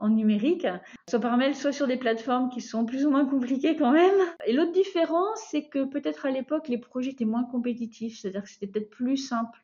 en 0.00 0.08
numérique, 0.08 0.66
soit 1.08 1.20
par 1.20 1.36
mail, 1.36 1.54
soit 1.54 1.70
sur 1.70 1.86
des 1.86 1.96
plateformes 1.96 2.50
qui 2.50 2.60
sont 2.60 2.84
plus 2.84 3.06
ou 3.06 3.10
moins 3.10 3.24
compliquées 3.26 3.76
quand 3.76 3.92
même. 3.92 4.18
Et 4.46 4.52
l'autre 4.52 4.72
différence, 4.72 5.40
c'est 5.48 5.68
que 5.68 5.84
peut-être 5.84 6.26
à 6.26 6.30
l'époque 6.30 6.66
les 6.68 6.78
projets 6.78 7.12
étaient 7.12 7.24
moins 7.24 7.44
compétitifs, 7.44 8.18
c'est-à-dire 8.18 8.42
que 8.42 8.50
c'était 8.50 8.66
peut-être 8.66 8.90
plus 8.90 9.16
simple 9.16 9.62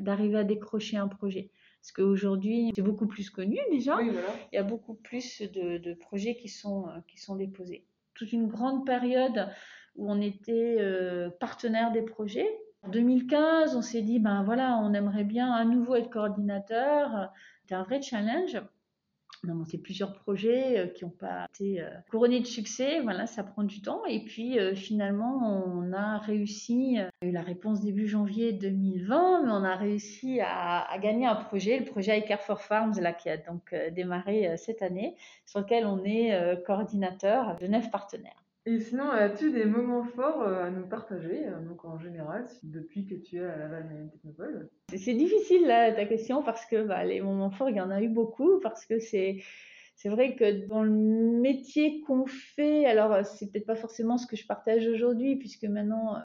d'arriver 0.00 0.38
à 0.38 0.44
décrocher 0.44 0.96
un 0.96 1.08
projet. 1.08 1.50
Parce 1.80 1.92
qu'aujourd'hui, 1.92 2.72
c'est 2.74 2.82
beaucoup 2.82 3.06
plus 3.06 3.30
connu 3.30 3.58
déjà. 3.70 3.98
Il 4.02 4.56
y 4.56 4.58
a 4.58 4.62
beaucoup 4.62 4.94
plus 4.94 5.42
de, 5.42 5.78
de 5.78 5.94
projets 5.94 6.36
qui 6.36 6.48
sont, 6.48 6.86
qui 7.06 7.18
sont 7.18 7.36
déposés. 7.36 7.86
Toute 8.14 8.32
une 8.32 8.48
grande 8.48 8.84
période 8.84 9.48
où 9.96 10.10
on 10.10 10.20
était 10.20 10.76
euh, 10.80 11.30
partenaire 11.40 11.92
des 11.92 12.02
projets. 12.02 12.48
En 12.82 12.88
2015, 12.88 13.76
on 13.76 13.82
s'est 13.82 14.02
dit, 14.02 14.18
ben 14.18 14.42
voilà, 14.44 14.78
on 14.82 14.94
aimerait 14.94 15.24
bien 15.24 15.52
à 15.52 15.64
nouveau 15.64 15.96
être 15.96 16.10
coordinateur. 16.10 17.32
C'était 17.62 17.74
un 17.74 17.82
vrai 17.82 18.00
challenge. 18.00 18.60
On 19.44 19.50
a 19.50 19.54
monté 19.54 19.78
plusieurs 19.78 20.14
projets 20.14 20.78
euh, 20.78 20.86
qui 20.86 21.04
n'ont 21.04 21.10
pas 21.10 21.46
été 21.54 21.80
euh, 21.80 21.88
couronnés 22.10 22.40
de 22.40 22.46
succès. 22.46 23.00
Voilà, 23.00 23.26
ça 23.26 23.44
prend 23.44 23.62
du 23.62 23.82
temps. 23.82 24.04
Et 24.06 24.24
puis 24.24 24.58
finalement, 24.74 25.64
on 25.66 25.92
a 25.92 26.18
réussi. 26.18 26.98
On 27.22 27.26
a 27.26 27.28
eu 27.28 27.32
la 27.32 27.42
réponse 27.42 27.80
début 27.80 28.08
janvier 28.08 28.52
2020, 28.52 29.44
mais 29.44 29.52
on 29.52 29.64
a 29.64 29.76
réussi 29.76 30.40
à, 30.40 30.86
gagner 31.00 31.26
un 31.26 31.36
projet, 31.36 31.78
le 31.78 31.84
projet 31.84 32.18
iCare 32.18 32.40
for 32.40 32.60
Farms, 32.60 33.00
là, 33.00 33.12
qui 33.12 33.28
a 33.28 33.36
donc 33.36 33.74
démarré 33.92 34.56
cette 34.56 34.82
année, 34.82 35.16
sur 35.46 35.60
lequel 35.60 35.86
on 35.86 36.04
est 36.04 36.62
coordinateur 36.64 37.56
de 37.56 37.66
neuf 37.66 37.90
partenaires. 37.90 38.47
Et 38.68 38.80
sinon, 38.80 39.08
as-tu 39.08 39.50
des 39.50 39.64
moments 39.64 40.04
forts 40.04 40.42
euh, 40.42 40.66
à 40.66 40.68
nous 40.68 40.86
partager, 40.86 41.46
euh, 41.46 41.58
donc 41.60 41.86
en 41.86 41.98
général, 41.98 42.44
depuis 42.62 43.06
que 43.06 43.14
tu 43.14 43.38
es 43.38 43.44
à 43.44 43.56
la 43.56 43.80
Mayenne 43.80 44.10
Technopole 44.10 44.68
C'est 44.94 45.14
difficile 45.14 45.66
ta 45.66 46.04
question 46.04 46.42
parce 46.42 46.66
que 46.66 46.82
bah, 46.84 47.02
les 47.02 47.22
moments 47.22 47.50
forts, 47.50 47.70
il 47.70 47.76
y 47.76 47.80
en 47.80 47.90
a 47.90 48.02
eu 48.02 48.08
beaucoup 48.08 48.60
parce 48.60 48.84
que 48.84 48.98
c'est 48.98 49.38
c'est 49.96 50.10
vrai 50.10 50.36
que 50.36 50.66
dans 50.66 50.82
le 50.82 50.90
métier 50.90 52.02
qu'on 52.02 52.26
fait, 52.26 52.84
alors 52.84 53.24
c'est 53.24 53.50
peut-être 53.50 53.66
pas 53.66 53.74
forcément 53.74 54.18
ce 54.18 54.26
que 54.26 54.36
je 54.36 54.46
partage 54.46 54.86
aujourd'hui 54.86 55.36
puisque 55.36 55.64
maintenant 55.64 56.18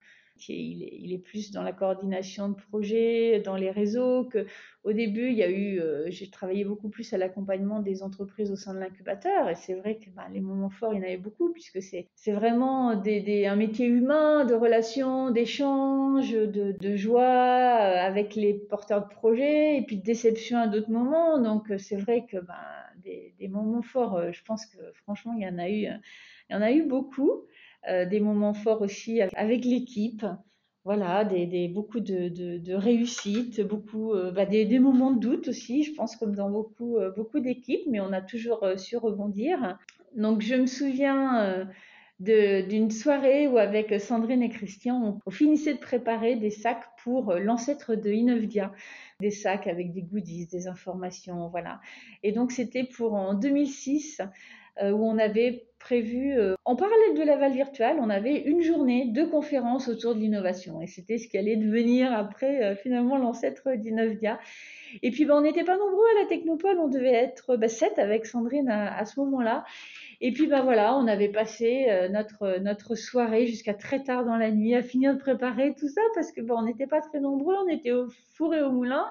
il 0.49 1.13
est, 1.13 1.17
plus 1.17 1.51
dans 1.51 1.63
la 1.63 1.71
coordination 1.71 2.49
de 2.49 2.55
projets, 2.55 3.39
dans 3.39 3.55
les 3.55 3.71
réseaux. 3.71 4.25
Que, 4.25 4.45
au 4.83 4.91
début, 4.91 5.29
il 5.29 5.35
y 5.35 5.43
a 5.43 5.49
eu, 5.49 5.79
euh, 5.79 6.05
j'ai 6.09 6.29
travaillé 6.29 6.65
beaucoup 6.65 6.89
plus 6.89 7.13
à 7.13 7.17
l'accompagnement 7.17 7.79
des 7.79 8.03
entreprises 8.03 8.51
au 8.51 8.55
sein 8.55 8.73
de 8.73 8.79
l'incubateur. 8.79 9.49
Et 9.49 9.55
c'est 9.55 9.75
vrai 9.75 9.97
que 9.97 10.09
bah, 10.09 10.27
les 10.33 10.41
moments 10.41 10.69
forts, 10.69 10.93
il 10.93 10.97
y 10.97 10.99
en 10.99 11.03
avait 11.03 11.17
beaucoup, 11.17 11.51
puisque 11.53 11.81
c'est, 11.81 12.09
vraiment 12.27 12.89
un 12.89 13.55
métier 13.55 13.85
humain, 13.85 14.45
de 14.45 14.53
relations, 14.53 15.31
d'échanges, 15.31 16.33
de, 16.33 16.95
joie 16.95 17.21
euh, 17.21 18.07
avec 18.07 18.35
les 18.35 18.53
porteurs 18.53 19.07
de 19.07 19.13
projets, 19.13 19.77
et 19.77 19.81
puis 19.83 19.97
de 19.97 20.03
déception 20.03 20.57
à 20.57 20.67
d'autres 20.67 20.91
moments. 20.91 21.39
Donc 21.39 21.71
c'est 21.77 21.97
vrai 21.97 22.25
que 22.25 22.37
bah, 22.37 22.55
des, 23.03 23.33
des, 23.39 23.47
moments 23.47 23.81
forts, 23.81 24.17
euh, 24.17 24.31
je 24.31 24.43
pense 24.43 24.65
que 24.65 24.77
franchement, 25.03 25.33
il 25.37 25.43
y 25.43 25.47
en 25.47 25.57
a 25.57 25.69
eu, 25.69 25.87
il 26.49 26.53
y 26.53 26.55
en 26.55 26.61
a 26.61 26.71
eu 26.71 26.83
beaucoup. 26.83 27.45
Euh, 27.89 28.05
des 28.05 28.21
moments 28.21 28.53
forts 28.53 28.81
aussi 28.81 29.21
avec 29.21 29.65
l'équipe. 29.65 30.25
Voilà, 30.85 31.27
beaucoup 31.69 32.01
de, 32.01 32.27
de, 32.27 32.73
réussites, 32.73 33.61
beaucoup, 33.61 34.13
euh, 34.13 34.31
bah, 34.31 34.45
des, 34.45 34.79
moments 34.79 35.11
de 35.11 35.19
doute 35.19 35.47
aussi, 35.47 35.83
je 35.83 35.93
pense 35.93 36.17
comme 36.17 36.35
dans 36.35 36.49
beaucoup, 36.49 36.97
euh, 36.97 37.11
beaucoup 37.11 37.39
d'équipes, 37.39 37.83
mais 37.89 38.01
on 38.01 38.11
a 38.11 38.21
toujours 38.21 38.65
su 38.77 38.97
rebondir. 38.97 39.77
Donc 40.15 40.41
je 40.41 40.55
me 40.55 40.65
souviens 40.65 41.67
d'une 42.19 42.91
soirée 42.91 43.47
où 43.47 43.57
avec 43.57 43.99
Sandrine 43.99 44.43
et 44.43 44.49
Christian, 44.49 45.19
on, 45.25 45.31
finissait 45.31 45.73
de 45.73 45.79
préparer 45.79 46.35
des 46.35 46.51
sacs 46.51 46.85
pour 47.03 47.33
l'ancêtre 47.33 47.95
de 47.95 48.11
Inovdia, 48.11 48.73
des 49.21 49.31
sacs 49.31 49.67
avec 49.67 49.93
des 49.93 50.03
goodies, 50.03 50.47
des 50.47 50.67
informations, 50.67 51.47
voilà. 51.49 51.79
Et 52.23 52.33
donc 52.33 52.51
c'était 52.51 52.83
pour 52.83 53.13
en 53.13 53.33
2006 53.33 54.21
où 54.81 55.07
on 55.07 55.17
avait 55.17 55.67
prévu, 55.83 56.31
euh, 56.37 56.55
en 56.63 56.77
parallèle 56.77 57.13
de 57.15 57.23
l'aval 57.23 57.51
virtuel, 57.51 57.97
on 57.99 58.09
avait 58.09 58.37
une 58.37 58.61
journée 58.61 59.05
de 59.05 59.25
conférences 59.25 59.89
autour 59.89 60.15
de 60.15 60.19
l'innovation. 60.21 60.81
Et 60.81 60.87
c'était 60.87 61.17
ce 61.17 61.27
qui 61.27 61.37
allait 61.37 61.57
devenir 61.57 62.13
après, 62.13 62.63
euh, 62.63 62.75
finalement, 62.75 63.17
l'ancêtre 63.17 63.69
d'Innovia. 63.75 64.39
Et 65.01 65.11
puis, 65.11 65.25
ben, 65.25 65.35
on 65.35 65.41
n'était 65.41 65.65
pas 65.65 65.77
nombreux 65.77 66.05
à 66.15 66.21
la 66.21 66.29
Technopole, 66.29 66.79
on 66.79 66.87
devait 66.87 67.13
être 67.13 67.57
ben, 67.57 67.67
sept 67.67 67.99
avec 67.99 68.25
Sandrine 68.25 68.69
à, 68.69 69.03
ce 69.03 69.19
moment-là. 69.19 69.65
Et 70.21 70.31
puis, 70.31 70.47
ben 70.47 70.61
voilà, 70.63 70.95
on 70.95 71.05
avait 71.05 71.27
passé 71.27 71.87
euh, 71.89 72.07
notre, 72.07 72.59
notre 72.59 72.95
soirée 72.95 73.45
jusqu'à 73.45 73.73
très 73.73 74.03
tard 74.03 74.23
dans 74.23 74.37
la 74.37 74.51
nuit 74.51 74.75
à 74.75 74.81
finir 74.81 75.13
de 75.13 75.19
préparer 75.19 75.73
tout 75.77 75.89
ça 75.89 76.01
parce 76.15 76.31
que 76.31 76.39
ben, 76.39 76.55
on 76.57 76.63
n'était 76.63 76.87
pas 76.87 77.01
très 77.01 77.19
nombreux, 77.19 77.55
on 77.65 77.67
était 77.67 77.91
au 77.91 78.07
four 78.35 78.55
et 78.55 78.61
au 78.61 78.71
moulin. 78.71 79.05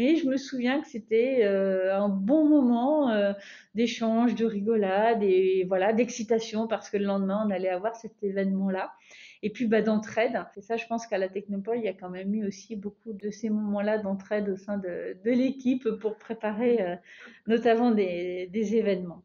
Et 0.00 0.14
je 0.14 0.28
me 0.28 0.36
souviens 0.36 0.80
que 0.80 0.86
c'était 0.86 1.40
euh, 1.42 1.92
un 1.92 2.08
bon 2.08 2.48
moment 2.48 3.10
euh, 3.10 3.32
d'échange, 3.74 4.36
de 4.36 4.46
rigolade 4.46 5.24
et 5.24 5.64
voilà, 5.66 5.92
d'excitation 5.92 6.68
parce 6.68 6.88
que 6.88 6.98
le 6.98 7.04
lendemain, 7.04 7.42
on 7.44 7.50
allait 7.50 7.68
avoir 7.68 7.96
cet 7.96 8.12
événement-là. 8.22 8.92
Et 9.42 9.50
puis 9.50 9.66
bah, 9.66 9.82
d'entraide. 9.82 10.40
C'est 10.54 10.60
ça, 10.60 10.76
je 10.76 10.86
pense 10.86 11.08
qu'à 11.08 11.18
la 11.18 11.28
Technopole, 11.28 11.78
il 11.78 11.84
y 11.84 11.88
a 11.88 11.94
quand 11.94 12.10
même 12.10 12.32
eu 12.32 12.46
aussi 12.46 12.76
beaucoup 12.76 13.12
de 13.12 13.30
ces 13.30 13.50
moments-là 13.50 13.98
d'entraide 13.98 14.48
au 14.50 14.56
sein 14.56 14.78
de, 14.78 15.16
l'équipe 15.24 15.88
pour 16.00 16.16
préparer 16.16 16.80
euh, 16.80 16.94
notamment 17.48 17.90
des, 17.90 18.48
événements. 18.54 19.24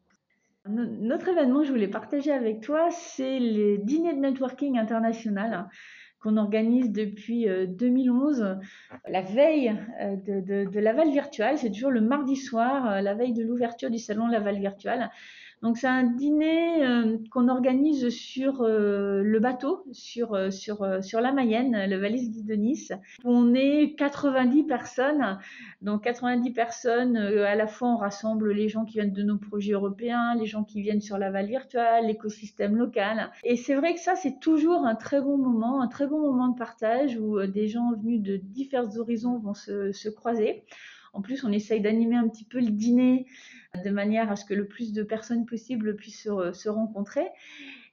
Notre 0.66 1.28
événement, 1.28 1.62
je 1.62 1.70
voulais 1.70 1.86
partager 1.86 2.32
avec 2.32 2.62
toi, 2.62 2.90
c'est 2.90 3.38
le 3.38 3.78
dîner 3.78 4.12
de 4.12 4.18
networking 4.18 4.76
international 4.76 5.68
qu'on 6.24 6.38
organise 6.38 6.90
depuis 6.90 7.46
2011, 7.68 8.40
euh, 8.40 8.54
la 9.08 9.20
veille 9.20 9.76
euh, 10.00 10.16
de, 10.16 10.70
de, 10.70 10.80
Laval 10.80 11.10
Virtual. 11.10 11.58
C'est 11.58 11.70
toujours 11.70 11.90
le 11.90 12.00
mardi 12.00 12.34
soir, 12.34 12.88
euh, 12.88 13.00
la 13.02 13.12
veille 13.12 13.34
de 13.34 13.44
l'ouverture 13.44 13.90
du 13.90 13.98
salon 13.98 14.26
Laval 14.28 14.58
Virtual. 14.58 15.10
Donc 15.64 15.78
c'est 15.78 15.86
un 15.86 16.02
dîner 16.02 16.84
euh, 16.84 17.16
qu'on 17.30 17.48
organise 17.48 18.10
sur 18.10 18.60
euh, 18.60 19.22
le 19.22 19.40
bateau, 19.40 19.82
sur, 19.92 20.34
euh, 20.34 20.50
sur, 20.50 20.86
sur 21.02 21.22
la 21.22 21.32
Mayenne, 21.32 21.86
le 21.88 21.96
Valise 21.96 22.44
de 22.44 22.54
Nice. 22.54 22.92
On 23.24 23.54
est 23.54 23.94
90 23.96 24.64
personnes. 24.64 25.38
Donc 25.80 26.04
90 26.04 26.50
personnes, 26.50 27.16
à 27.16 27.54
la 27.54 27.66
fois 27.66 27.88
on 27.88 27.96
rassemble 27.96 28.52
les 28.52 28.68
gens 28.68 28.84
qui 28.84 28.98
viennent 28.98 29.14
de 29.14 29.22
nos 29.22 29.38
projets 29.38 29.72
européens, 29.72 30.34
les 30.34 30.44
gens 30.44 30.64
qui 30.64 30.82
viennent 30.82 31.00
sur 31.00 31.16
la 31.16 31.30
Val 31.30 31.46
virtuelle, 31.46 32.08
l'écosystème 32.08 32.76
local. 32.76 33.30
Et 33.42 33.56
c'est 33.56 33.74
vrai 33.74 33.94
que 33.94 34.00
ça 34.00 34.16
c'est 34.16 34.40
toujours 34.40 34.84
un 34.84 34.94
très 34.94 35.22
bon 35.22 35.38
moment, 35.38 35.80
un 35.80 35.88
très 35.88 36.06
bon 36.06 36.20
moment 36.20 36.48
de 36.48 36.58
partage 36.58 37.16
où 37.16 37.40
des 37.46 37.68
gens 37.68 37.92
venus 37.92 38.20
de 38.20 38.36
différents 38.36 38.98
horizons 38.98 39.38
vont 39.38 39.54
se 39.54 40.08
croiser. 40.10 40.62
En 41.14 41.22
plus, 41.22 41.44
on 41.44 41.52
essaye 41.52 41.80
d'animer 41.80 42.16
un 42.16 42.28
petit 42.28 42.44
peu 42.44 42.60
le 42.60 42.70
dîner 42.70 43.26
de 43.82 43.90
manière 43.90 44.30
à 44.30 44.36
ce 44.36 44.44
que 44.44 44.54
le 44.54 44.66
plus 44.66 44.92
de 44.92 45.02
personnes 45.02 45.46
possible 45.46 45.96
puissent 45.96 46.28
se, 46.52 46.68
rencontrer. 46.68 47.26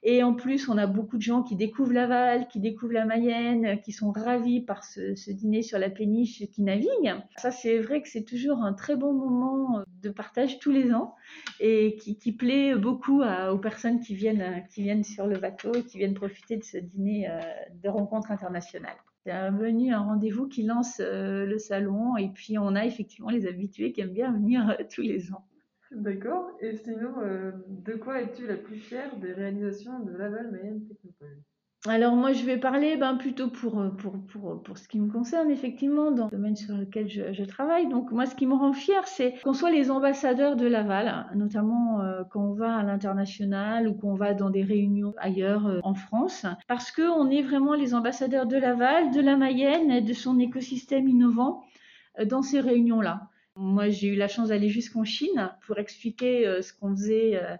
Et 0.04 0.24
en 0.24 0.34
plus, 0.34 0.68
on 0.68 0.76
a 0.78 0.88
beaucoup 0.88 1.16
de 1.16 1.22
gens 1.22 1.44
qui 1.44 1.54
découvrent 1.54 1.92
Laval, 1.92 2.48
qui 2.48 2.58
découvrent 2.58 2.94
la 2.94 3.04
Mayenne, 3.04 3.80
qui 3.82 3.92
sont 3.92 4.10
ravis 4.10 4.60
par 4.60 4.82
ce, 4.82 5.30
dîner 5.30 5.62
sur 5.62 5.78
la 5.78 5.90
péniche, 5.90 6.42
qui 6.50 6.62
naviguent. 6.62 7.14
Ça, 7.36 7.52
c'est 7.52 7.78
vrai 7.78 8.02
que 8.02 8.08
c'est 8.08 8.24
toujours 8.24 8.64
un 8.64 8.72
très 8.72 8.96
bon 8.96 9.12
moment 9.12 9.84
de 10.02 10.10
partage 10.10 10.58
tous 10.58 10.72
les 10.72 10.92
ans 10.92 11.14
et 11.60 11.96
qui, 11.96 12.32
plaît 12.32 12.74
beaucoup 12.74 13.22
aux 13.22 13.58
personnes 13.58 14.00
qui 14.00 14.16
viennent, 14.16 14.64
qui 14.74 14.82
viennent 14.82 15.04
sur 15.04 15.28
le 15.28 15.38
bateau 15.38 15.72
et 15.72 15.84
qui 15.84 15.98
viennent 15.98 16.14
profiter 16.14 16.56
de 16.56 16.64
ce 16.64 16.78
dîner 16.78 17.30
euh, 17.30 17.40
de 17.82 17.88
rencontre 17.88 18.32
internationale. 18.32 18.96
C'est 19.24 19.30
un 19.30 19.56
un 19.60 19.98
rendez-vous 20.00 20.48
qui 20.48 20.64
lance 20.64 20.98
euh, 20.98 21.46
le 21.46 21.58
salon 21.58 22.16
et 22.16 22.30
puis 22.30 22.58
on 22.58 22.74
a 22.74 22.84
effectivement 22.84 23.30
les 23.30 23.46
habitués 23.46 23.92
qui 23.92 24.00
aiment 24.00 24.12
bien 24.12 24.32
venir 24.32 24.70
euh, 24.70 24.84
tous 24.90 25.02
les 25.02 25.32
ans. 25.32 25.46
D'accord. 25.92 26.50
Et 26.60 26.74
sinon, 26.74 27.20
euh, 27.20 27.52
de 27.68 27.94
quoi 27.94 28.20
es-tu 28.22 28.46
la 28.46 28.56
plus 28.56 28.78
fière 28.78 29.16
des 29.18 29.32
réalisations 29.32 30.00
de 30.00 30.10
Laval 30.12 30.50
Mayenne 30.50 30.84
Technopole? 30.88 31.42
Alors 31.86 32.14
moi 32.14 32.32
je 32.32 32.44
vais 32.44 32.58
parler 32.58 32.96
ben, 32.96 33.16
plutôt 33.16 33.48
pour, 33.48 33.80
euh, 33.80 33.88
pour, 33.88 34.12
pour, 34.28 34.62
pour, 34.62 34.78
ce 34.78 34.86
qui 34.86 35.00
me 35.00 35.10
concerne 35.10 35.50
effectivement 35.50 36.10
dans 36.10 36.26
le 36.26 36.30
domaine 36.30 36.56
sur 36.56 36.76
lequel 36.76 37.08
je, 37.08 37.44
travaille. 37.44 37.88
Donc 37.88 38.12
moi 38.12 38.26
ce 38.26 38.34
qui 38.34 38.46
me 38.46 38.54
rend 38.54 38.72
fier 38.72 39.06
c'est 39.06 39.34
qu'on 39.42 39.52
soit 39.52 39.70
les 39.70 39.90
ambassadeurs 39.90 40.56
de 40.56 40.66
Laval, 40.66 41.26
notamment 41.34 42.00
euh, 42.00 42.22
quand 42.30 42.42
on 42.42 42.52
va 42.54 42.76
à 42.76 42.82
l'international 42.82 43.88
ou 43.88 43.94
qu'on 43.94 44.14
va 44.14 44.34
dans 44.34 44.50
des 44.50 44.62
réunions 44.62 45.14
ailleurs 45.18 45.80
en 45.82 45.94
France, 45.94 46.46
parce 46.68 46.92
qu'on 46.92 47.30
est 47.30 47.42
vraiment 47.42 47.74
les 47.74 47.94
ambassadeurs 47.94 48.46
de 48.46 48.56
Laval, 48.56 49.10
de 49.10 49.20
la 49.20 49.36
Mayenne 49.36 49.90
et 49.90 50.00
de 50.00 50.12
son 50.12 50.38
écosystème 50.38 51.08
innovant 51.08 51.64
dans 52.24 52.42
ces 52.42 52.60
réunions-là. 52.60 53.28
Moi, 53.56 53.90
j'ai 53.90 54.08
eu 54.08 54.16
la 54.16 54.28
chance 54.28 54.48
d'aller 54.48 54.70
jusqu'en 54.70 55.04
Chine 55.04 55.50
pour 55.66 55.78
expliquer 55.78 56.46
euh, 56.46 56.62
ce 56.62 56.72
qu'on 56.72 56.90
faisait 56.92 57.36
euh, 57.36 57.56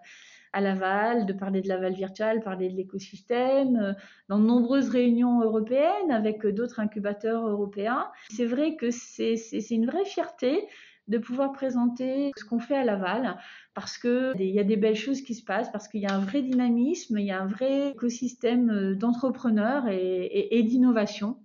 à 0.53 0.61
Laval, 0.61 1.27
de 1.27 1.33
parler 1.33 1.63
de 1.63 1.69
Laval 1.69 1.95
virtual, 1.95 2.41
parler 2.43 2.69
de 2.69 2.77
l'écosystème, 2.77 3.77
euh, 3.77 3.93
dans 4.29 4.39
de 4.39 4.45
nombreuses 4.45 4.89
réunions 4.89 5.41
européennes 5.43 6.11
avec 6.11 6.47
d'autres 6.47 6.81
incubateurs 6.81 7.47
européens. 7.47 8.11
C'est 8.31 8.47
vrai 8.47 8.77
que 8.77 8.91
c'est 8.91 9.37
une 9.71 9.87
vraie 9.87 10.05
fierté 10.05 10.69
de 11.09 11.19
pouvoir 11.19 11.53
présenter 11.53 12.31
ce 12.37 12.45
qu'on 12.45 12.59
fait 12.59 12.77
à 12.77 12.85
Laval 12.85 13.37
parce 13.75 13.99
qu'il 13.99 14.35
y 14.39 14.59
a 14.59 14.65
des 14.65 14.77
belles 14.77 14.97
choses 14.97 15.23
qui 15.23 15.35
se 15.35 15.45
passent, 15.45 15.71
parce 15.73 15.89
qu'il 15.89 16.01
y 16.01 16.07
a 16.07 16.15
un 16.15 16.21
vrai 16.21 16.43
dynamisme, 16.43 17.19
il 17.19 17.27
y 17.27 17.31
a 17.31 17.41
un 17.41 17.47
vrai 17.47 17.91
écosystème 17.91 18.71
euh, 18.71 18.95
d'entrepreneurs 18.95 19.89
et, 19.89 20.63
d'innovation. 20.63 21.39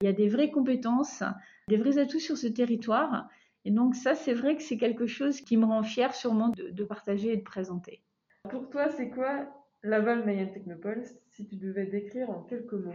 Il 0.00 0.04
y 0.06 0.08
a 0.08 0.12
des 0.12 0.28
vraies 0.28 0.50
compétences, 0.50 1.22
des 1.68 1.76
vrais 1.76 1.98
atouts 1.98 2.20
sur 2.20 2.38
ce 2.38 2.46
territoire. 2.46 3.28
Et 3.64 3.70
donc 3.70 3.96
ça, 3.96 4.14
c'est 4.14 4.32
vrai 4.32 4.56
que 4.56 4.62
c'est 4.62 4.78
quelque 4.78 5.06
chose 5.06 5.40
qui 5.40 5.56
me 5.56 5.64
rend 5.64 5.82
fière 5.82 6.14
sûrement 6.14 6.50
de, 6.50 6.84
partager 6.84 7.32
et 7.32 7.36
de 7.36 7.42
présenter. 7.42 8.00
Pour 8.44 8.70
toi, 8.70 8.88
c'est 8.88 9.10
quoi 9.10 9.46
Laval 9.82 10.24
Mayenne 10.24 10.52
Technopole 10.52 11.04
si 11.30 11.46
tu 11.46 11.56
devais 11.56 11.86
décrire 11.86 12.30
en 12.30 12.42
quelques 12.42 12.72
mots? 12.72 12.94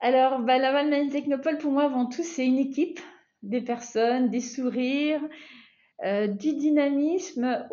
Alors, 0.00 0.40
bah, 0.40 0.58
Laval 0.58 0.88
Mayenne 0.90 1.10
Technopole, 1.10 1.58
pour 1.58 1.72
moi, 1.72 1.84
avant 1.84 2.06
tout, 2.06 2.22
c'est 2.22 2.46
une 2.46 2.58
équipe, 2.58 3.00
des 3.42 3.60
personnes, 3.60 4.30
des 4.30 4.40
sourires, 4.40 5.22
euh, 6.04 6.26
du 6.26 6.54
dynamisme 6.54 7.68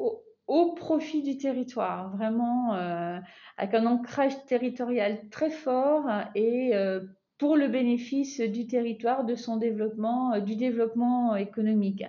au, 0.48 0.74
profit 0.74 1.22
du 1.22 1.38
territoire, 1.38 2.16
vraiment 2.16 2.74
euh, 2.74 3.20
avec 3.58 3.74
un 3.76 3.86
ancrage 3.86 4.46
territorial 4.46 5.30
très 5.30 5.52
fort 5.52 6.06
et 6.34 6.76
euh, 6.76 7.02
pour 7.38 7.56
le 7.56 7.68
bénéfice 7.68 8.40
du 8.42 8.66
territoire, 8.66 9.26
de 9.26 9.36
son 9.36 9.58
développement, 9.58 10.40
du 10.40 10.56
développement 10.56 11.36
économique. 11.36 12.04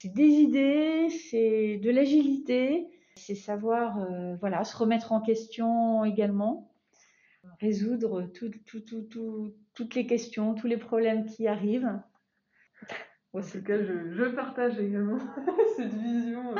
C'est 0.00 0.12
des 0.12 0.28
idées, 0.28 1.08
c'est 1.10 1.78
de 1.78 1.90
l'agilité, 1.90 2.86
c'est 3.20 3.34
savoir 3.34 3.98
voilà, 4.40 4.64
se 4.64 4.76
remettre 4.76 5.12
en 5.12 5.20
question 5.20 6.04
également, 6.04 6.72
résoudre 7.60 8.30
toutes 8.32 9.94
les 9.94 10.06
questions, 10.06 10.54
tous 10.54 10.66
les 10.66 10.78
problèmes 10.78 11.26
qui 11.26 11.46
arrivent. 11.46 12.00
En 13.32 13.42
tout 13.42 13.62
cas, 13.62 13.80
je, 13.82 14.24
partage 14.34 14.78
également 14.80 15.18
cette 15.76 15.94
vision 15.94 16.54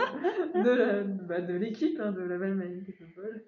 euh, 0.54 1.04
bah, 1.04 1.40
de 1.40 1.54
l'équipe 1.54 1.98
de, 1.98 2.02
hein, 2.02 2.12
de 2.12 2.20
la 2.20 2.38
Valmaine 2.38 2.84
Technopole. 2.84 3.44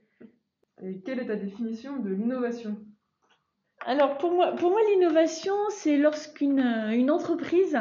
Et 0.83 1.00
quelle 1.02 1.21
est 1.21 1.26
ta 1.26 1.37
définition 1.37 2.00
de 2.00 2.11
l'innovation? 2.11 2.85
Alors 3.87 4.17
pour 4.19 4.33
moi, 4.33 4.53
pour 4.53 4.71
moi 4.71 4.81
l'innovation, 4.91 5.55
c'est 5.71 5.97
lorsqu'une 5.97 6.61
une 6.61 7.11
entreprise 7.11 7.79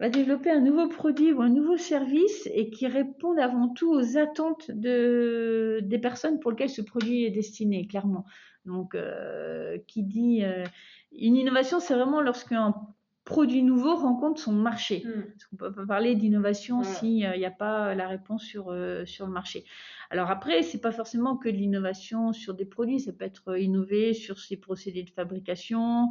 va 0.00 0.08
développer 0.08 0.50
un 0.50 0.60
nouveau 0.60 0.88
produit 0.88 1.32
ou 1.32 1.42
un 1.42 1.48
nouveau 1.48 1.76
service 1.76 2.48
et 2.52 2.70
qui 2.70 2.86
répond 2.86 3.36
avant 3.36 3.68
tout 3.68 3.92
aux 3.92 4.18
attentes 4.18 4.70
de, 4.70 5.80
des 5.82 5.98
personnes 5.98 6.40
pour 6.40 6.50
lesquelles 6.50 6.70
ce 6.70 6.82
produit 6.82 7.24
est 7.24 7.30
destiné, 7.30 7.86
clairement. 7.86 8.24
Donc, 8.64 8.94
euh, 8.94 9.78
qui 9.86 10.02
dit 10.02 10.42
euh, 10.42 10.64
une 11.12 11.36
innovation, 11.36 11.80
c'est 11.80 11.94
vraiment 11.94 12.20
lorsqu'un 12.20 12.74
produit 13.24 13.62
nouveau 13.62 13.94
rencontre 13.94 14.40
son 14.40 14.52
marché. 14.52 15.02
Hmm. 15.04 15.22
On 15.52 15.52
ne 15.52 15.58
peut 15.58 15.72
pas 15.72 15.86
parler 15.86 16.16
d'innovation 16.16 16.82
s'il 16.82 17.14
n'y 17.14 17.44
a 17.44 17.50
pas 17.50 17.94
la 17.94 18.08
réponse 18.08 18.42
sur, 18.42 18.70
euh, 18.70 19.04
sur 19.06 19.26
le 19.26 19.32
marché. 19.32 19.64
Alors 20.10 20.30
après, 20.30 20.62
c'est 20.62 20.80
pas 20.80 20.92
forcément 20.92 21.36
que 21.36 21.48
de 21.48 21.56
l'innovation 21.56 22.32
sur 22.32 22.54
des 22.54 22.64
produits, 22.64 23.00
ça 23.00 23.12
peut 23.12 23.24
être 23.24 23.58
innover 23.58 24.12
sur 24.12 24.38
ses 24.38 24.56
procédés 24.56 25.04
de 25.04 25.10
fabrication, 25.10 26.08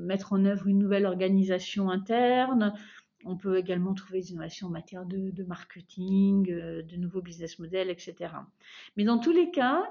mettre 0.00 0.32
en 0.32 0.44
œuvre 0.44 0.66
une 0.66 0.78
nouvelle 0.78 1.06
organisation 1.06 1.90
interne. 1.90 2.72
On 3.24 3.36
peut 3.36 3.58
également 3.58 3.92
trouver 3.92 4.20
des 4.20 4.32
innovations 4.32 4.68
en 4.68 4.70
matière 4.70 5.04
de, 5.04 5.30
de 5.30 5.44
marketing, 5.44 6.50
euh, 6.50 6.82
de 6.82 6.96
nouveaux 6.96 7.22
business 7.22 7.58
models, 7.58 7.90
etc. 7.90 8.32
Mais 8.96 9.04
dans 9.04 9.18
tous 9.18 9.32
les 9.32 9.50
cas, 9.50 9.82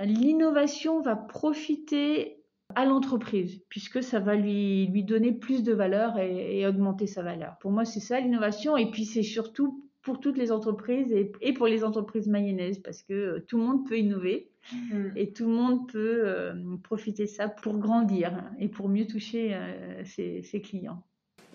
l'innovation 0.00 1.00
va 1.00 1.16
profiter 1.16 2.44
à 2.74 2.84
l'entreprise, 2.84 3.62
puisque 3.68 4.02
ça 4.02 4.20
va 4.20 4.34
lui, 4.34 4.86
lui 4.88 5.04
donner 5.04 5.32
plus 5.32 5.62
de 5.62 5.72
valeur 5.72 6.18
et, 6.18 6.66
augmenter 6.66 7.06
sa 7.06 7.22
valeur. 7.22 7.56
Pour 7.60 7.70
moi, 7.70 7.84
c'est 7.84 8.00
ça 8.00 8.20
l'innovation, 8.20 8.76
et 8.76 8.90
puis 8.90 9.04
c'est 9.04 9.22
surtout 9.22 9.84
pour 10.02 10.20
toutes 10.20 10.36
les 10.38 10.52
entreprises 10.52 11.12
et, 11.12 11.52
pour 11.52 11.66
les 11.66 11.84
entreprises 11.84 12.28
mayonnaises, 12.28 12.78
parce 12.78 13.02
que 13.02 13.12
euh, 13.12 13.44
tout 13.46 13.58
le 13.58 13.64
monde 13.64 13.88
peut 13.88 13.98
innover 13.98 14.50
mm. 14.72 15.16
et 15.16 15.32
tout 15.32 15.46
le 15.46 15.54
monde 15.54 15.90
peut 15.90 16.22
euh, 16.24 16.54
profiter 16.82 17.24
de 17.24 17.28
ça 17.28 17.48
pour 17.48 17.78
grandir 17.78 18.44
et 18.58 18.68
pour 18.68 18.88
mieux 18.88 19.06
toucher 19.06 19.54
euh, 19.54 20.04
ses, 20.04 20.42
ses 20.42 20.60
clients. 20.60 21.02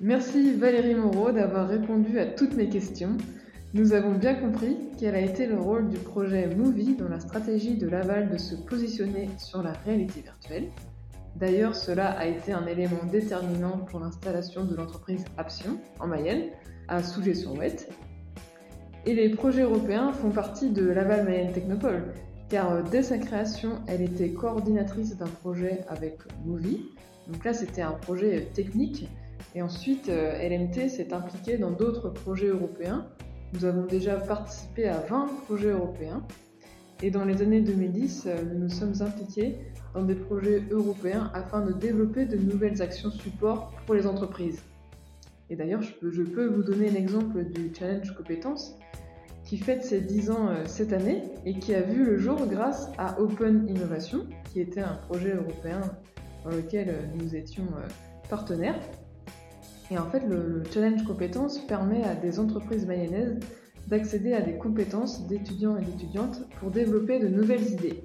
Merci 0.01 0.53
Valérie 0.55 0.95
Moreau 0.95 1.31
d'avoir 1.31 1.67
répondu 1.67 2.19
à 2.19 2.25
toutes 2.25 2.55
mes 2.55 2.67
questions. 2.67 3.15
Nous 3.73 3.93
avons 3.93 4.15
bien 4.15 4.33
compris 4.33 4.75
quel 4.99 5.15
a 5.15 5.21
été 5.21 5.45
le 5.45 5.57
rôle 5.57 5.87
du 5.87 5.97
projet 5.97 6.53
Movie 6.53 6.95
dans 6.95 7.07
la 7.07 7.21
stratégie 7.21 7.77
de 7.77 7.87
Laval 7.87 8.29
de 8.29 8.37
se 8.37 8.55
positionner 8.55 9.29
sur 9.37 9.63
la 9.63 9.71
réalité 9.85 10.19
virtuelle. 10.21 10.71
D'ailleurs, 11.35 11.75
cela 11.75 12.11
a 12.11 12.25
été 12.25 12.51
un 12.51 12.65
élément 12.67 13.03
déterminant 13.11 13.77
pour 13.89 13.99
l'installation 13.99 14.65
de 14.65 14.75
l'entreprise 14.75 15.25
Apsion 15.37 15.79
en 15.99 16.07
Mayenne, 16.07 16.49
à 16.87 17.01
Souget-sur-Ouette. 17.01 17.89
Et 19.05 19.15
les 19.15 19.29
projets 19.29 19.63
européens 19.63 20.11
font 20.11 20.29
partie 20.29 20.69
de 20.69 20.87
Laval 20.87 21.25
Mayenne 21.25 21.51
Technopole, 21.53 22.13
car 22.49 22.71
euh, 22.71 22.81
dès 22.91 23.01
sa 23.01 23.17
création, 23.17 23.79
elle 23.87 24.01
était 24.01 24.29
coordinatrice 24.31 25.17
d'un 25.17 25.27
projet 25.27 25.81
avec 25.87 26.19
Movie. 26.45 26.85
Donc 27.27 27.43
là, 27.45 27.53
c'était 27.53 27.81
un 27.81 27.93
projet 27.93 28.49
technique. 28.53 29.07
Et 29.55 29.61
ensuite, 29.61 30.09
euh, 30.09 30.37
LMT 30.37 30.89
s'est 30.89 31.13
impliqué 31.13 31.57
dans 31.57 31.71
d'autres 31.71 32.09
projets 32.09 32.47
européens. 32.47 33.07
Nous 33.53 33.65
avons 33.65 33.85
déjà 33.85 34.15
participé 34.15 34.87
à 34.87 34.99
20 34.99 35.29
projets 35.45 35.69
européens. 35.69 36.21
Et 37.03 37.09
dans 37.09 37.25
les 37.25 37.41
années 37.41 37.61
2010, 37.61 38.25
euh, 38.27 38.43
nous 38.53 38.59
nous 38.59 38.69
sommes 38.69 38.93
impliqués 39.01 39.57
dans 39.95 40.03
des 40.03 40.13
projets 40.13 40.61
européens 40.69 41.31
afin 41.33 41.61
de 41.61 41.73
développer 41.73 42.25
de 42.25 42.37
nouvelles 42.37 42.81
actions 42.81 43.09
support 43.09 43.71
pour 43.85 43.95
les 43.95 44.05
entreprises. 44.05 44.61
Et 45.49 45.55
d'ailleurs, 45.55 45.81
je 45.81 46.21
peux, 46.23 46.45
vous 46.45 46.61
donner 46.61 46.91
l'exemple 46.91 47.43
du 47.43 47.73
Challenge 47.73 48.15
Compétences 48.15 48.77
qui 49.43 49.57
fête 49.57 49.83
ses 49.83 49.99
10 49.99 50.29
ans 50.29 50.49
euh, 50.49 50.63
cette 50.65 50.93
année 50.93 51.23
et 51.45 51.57
qui 51.57 51.73
a 51.73 51.81
vu 51.81 52.05
le 52.05 52.19
jour 52.19 52.45
grâce 52.45 52.89
à 52.99 53.19
Open 53.19 53.67
Innovation, 53.67 54.27
qui 54.53 54.61
était 54.61 54.81
un 54.81 54.93
projet 55.09 55.33
européen 55.33 55.81
dans 56.45 56.51
lequel 56.51 56.89
euh, 56.89 57.01
nous 57.15 57.35
étions 57.35 57.65
partenaires. 58.29 58.79
Et 59.89 59.97
en 59.97 60.05
fait, 60.05 60.21
le, 60.21 60.63
Challenge 60.71 61.03
Compétences 61.03 61.59
permet 61.67 62.03
à 62.03 62.13
des 62.15 62.39
entreprises 62.39 62.85
mayonnaises 62.85 63.39
d'accéder 63.87 64.33
à 64.33 64.41
des 64.41 64.57
compétences 64.57 65.27
d'étudiants 65.27 65.77
et 65.77 65.83
d'étudiantes 65.83 66.43
pour 66.59 66.71
développer 66.71 67.19
de 67.19 67.27
nouvelles 67.27 67.71
idées. 67.71 68.03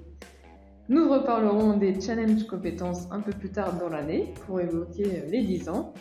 Nous 0.89 1.09
reparlerons 1.11 1.75
des 1.75 1.99
challenges 1.99 2.47
compétences 2.47 3.07
un 3.11 3.19
peu 3.19 3.31
plus 3.31 3.49
tard 3.49 3.77
dans 3.77 3.89
l'année 3.89 4.33
pour 4.45 4.61
évoquer 4.61 5.23
les 5.29 5.43
10 5.43 5.67
ans. 5.67 5.93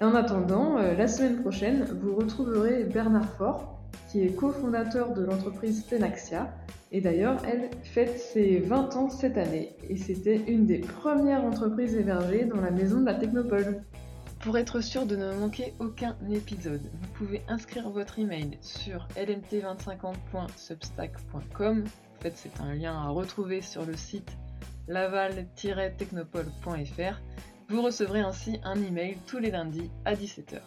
En 0.00 0.14
attendant, 0.14 0.78
euh, 0.78 0.94
la 0.94 1.08
semaine 1.08 1.42
prochaine, 1.42 1.84
vous 2.00 2.14
retrouverez 2.16 2.84
Bernard 2.84 3.28
Fort, 3.36 3.80
qui 4.10 4.22
est 4.22 4.34
cofondateur 4.34 5.12
de 5.12 5.24
l'entreprise 5.24 5.86
Tenaxia. 5.86 6.54
Et 6.90 7.00
d'ailleurs, 7.00 7.36
elle 7.46 7.68
fête 7.82 8.18
ses 8.18 8.60
20 8.60 8.96
ans 8.96 9.10
cette 9.10 9.36
année. 9.36 9.76
Et 9.90 9.96
c'était 9.96 10.40
une 10.46 10.64
des 10.64 10.78
premières 10.78 11.44
entreprises 11.44 11.94
hébergées 11.94 12.44
dans 12.44 12.60
la 12.60 12.70
maison 12.70 13.00
de 13.00 13.06
la 13.06 13.14
Technopole. 13.14 13.82
Pour 14.44 14.56
être 14.58 14.80
sûr 14.80 15.06
de 15.06 15.16
ne 15.16 15.34
manquer 15.34 15.74
aucun 15.80 16.16
épisode, 16.30 16.88
vous 16.92 17.08
pouvez 17.14 17.42
inscrire 17.48 17.90
votre 17.90 18.18
email 18.18 18.58
sur 18.60 19.08
lmt2050.substack.com 19.16 21.84
c'est 22.34 22.60
un 22.60 22.74
lien 22.74 22.94
à 22.94 23.08
retrouver 23.08 23.60
sur 23.60 23.84
le 23.84 23.96
site 23.96 24.36
laval-technopole.fr. 24.88 27.20
Vous 27.68 27.82
recevrez 27.82 28.20
ainsi 28.20 28.60
un 28.64 28.82
email 28.82 29.18
tous 29.26 29.38
les 29.38 29.50
lundis 29.50 29.90
à 30.04 30.14
17h. 30.14 30.60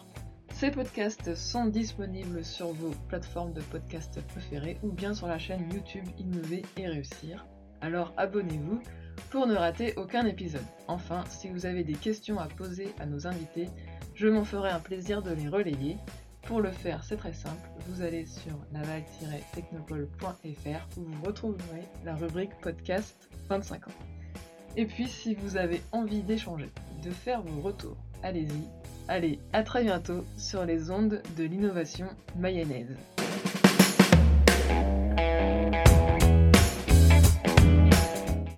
Ces 0.54 0.72
podcasts 0.72 1.36
sont 1.36 1.66
disponibles 1.66 2.44
sur 2.44 2.74
vos 2.74 2.92
plateformes 3.10 3.54
de 3.54 3.62
podcasts 3.62 4.22
préférées 4.28 4.78
ou 4.84 4.92
bien 4.92 5.13
sur 5.13 5.28
la 5.28 5.38
chaîne 5.38 5.70
YouTube 5.72 6.06
Innover 6.18 6.63
et 6.78 6.88
Réussir. 6.88 7.46
Alors 7.82 8.13
abonnez-vous 8.18 8.82
pour 9.30 9.48
ne 9.48 9.56
rater 9.56 9.94
aucun 9.96 10.26
épisode. 10.26 10.66
Enfin, 10.88 11.24
si 11.30 11.50
vous 11.50 11.66
avez 11.66 11.84
des 11.84 11.94
questions 11.94 12.40
à 12.40 12.48
poser 12.48 12.94
à 13.00 13.06
nos 13.06 13.28
invités, 13.28 13.70
je 14.16 14.28
m'en 14.28 14.44
ferai 14.44 14.70
un 14.70 14.80
plaisir 14.80 15.22
de 15.22 15.32
les 15.32 15.48
relayer. 15.48 15.98
Pour 16.44 16.62
le 16.62 16.72
faire, 16.72 17.04
c'est 17.04 17.18
très 17.18 17.34
simple. 17.34 17.70
Vous 17.88 18.02
allez 18.02 18.26
sur 18.26 18.54
naval-technopole.fr 18.72 20.88
où 20.98 21.02
vous 21.02 21.24
retrouverez 21.24 21.84
la 22.06 22.16
rubrique 22.16 22.58
podcast 22.62 23.30
25 23.50 23.88
ans. 23.88 23.92
Et 24.76 24.86
puis, 24.86 25.08
si 25.08 25.36
vous 25.36 25.58
avez 25.58 25.82
envie 25.92 26.22
d'échanger, 26.22 26.70
de 27.04 27.12
faire 27.12 27.42
vos 27.42 27.62
retours, 27.62 27.98
allez-y. 28.24 28.64
Allez, 29.08 29.40
à 29.54 29.64
très 29.64 29.84
bientôt 29.84 30.26
sur 30.38 30.66
les 30.66 30.92
ondes 30.92 31.22
de 31.38 31.44
l'innovation 31.44 32.08
mayonnaise. 32.36 32.96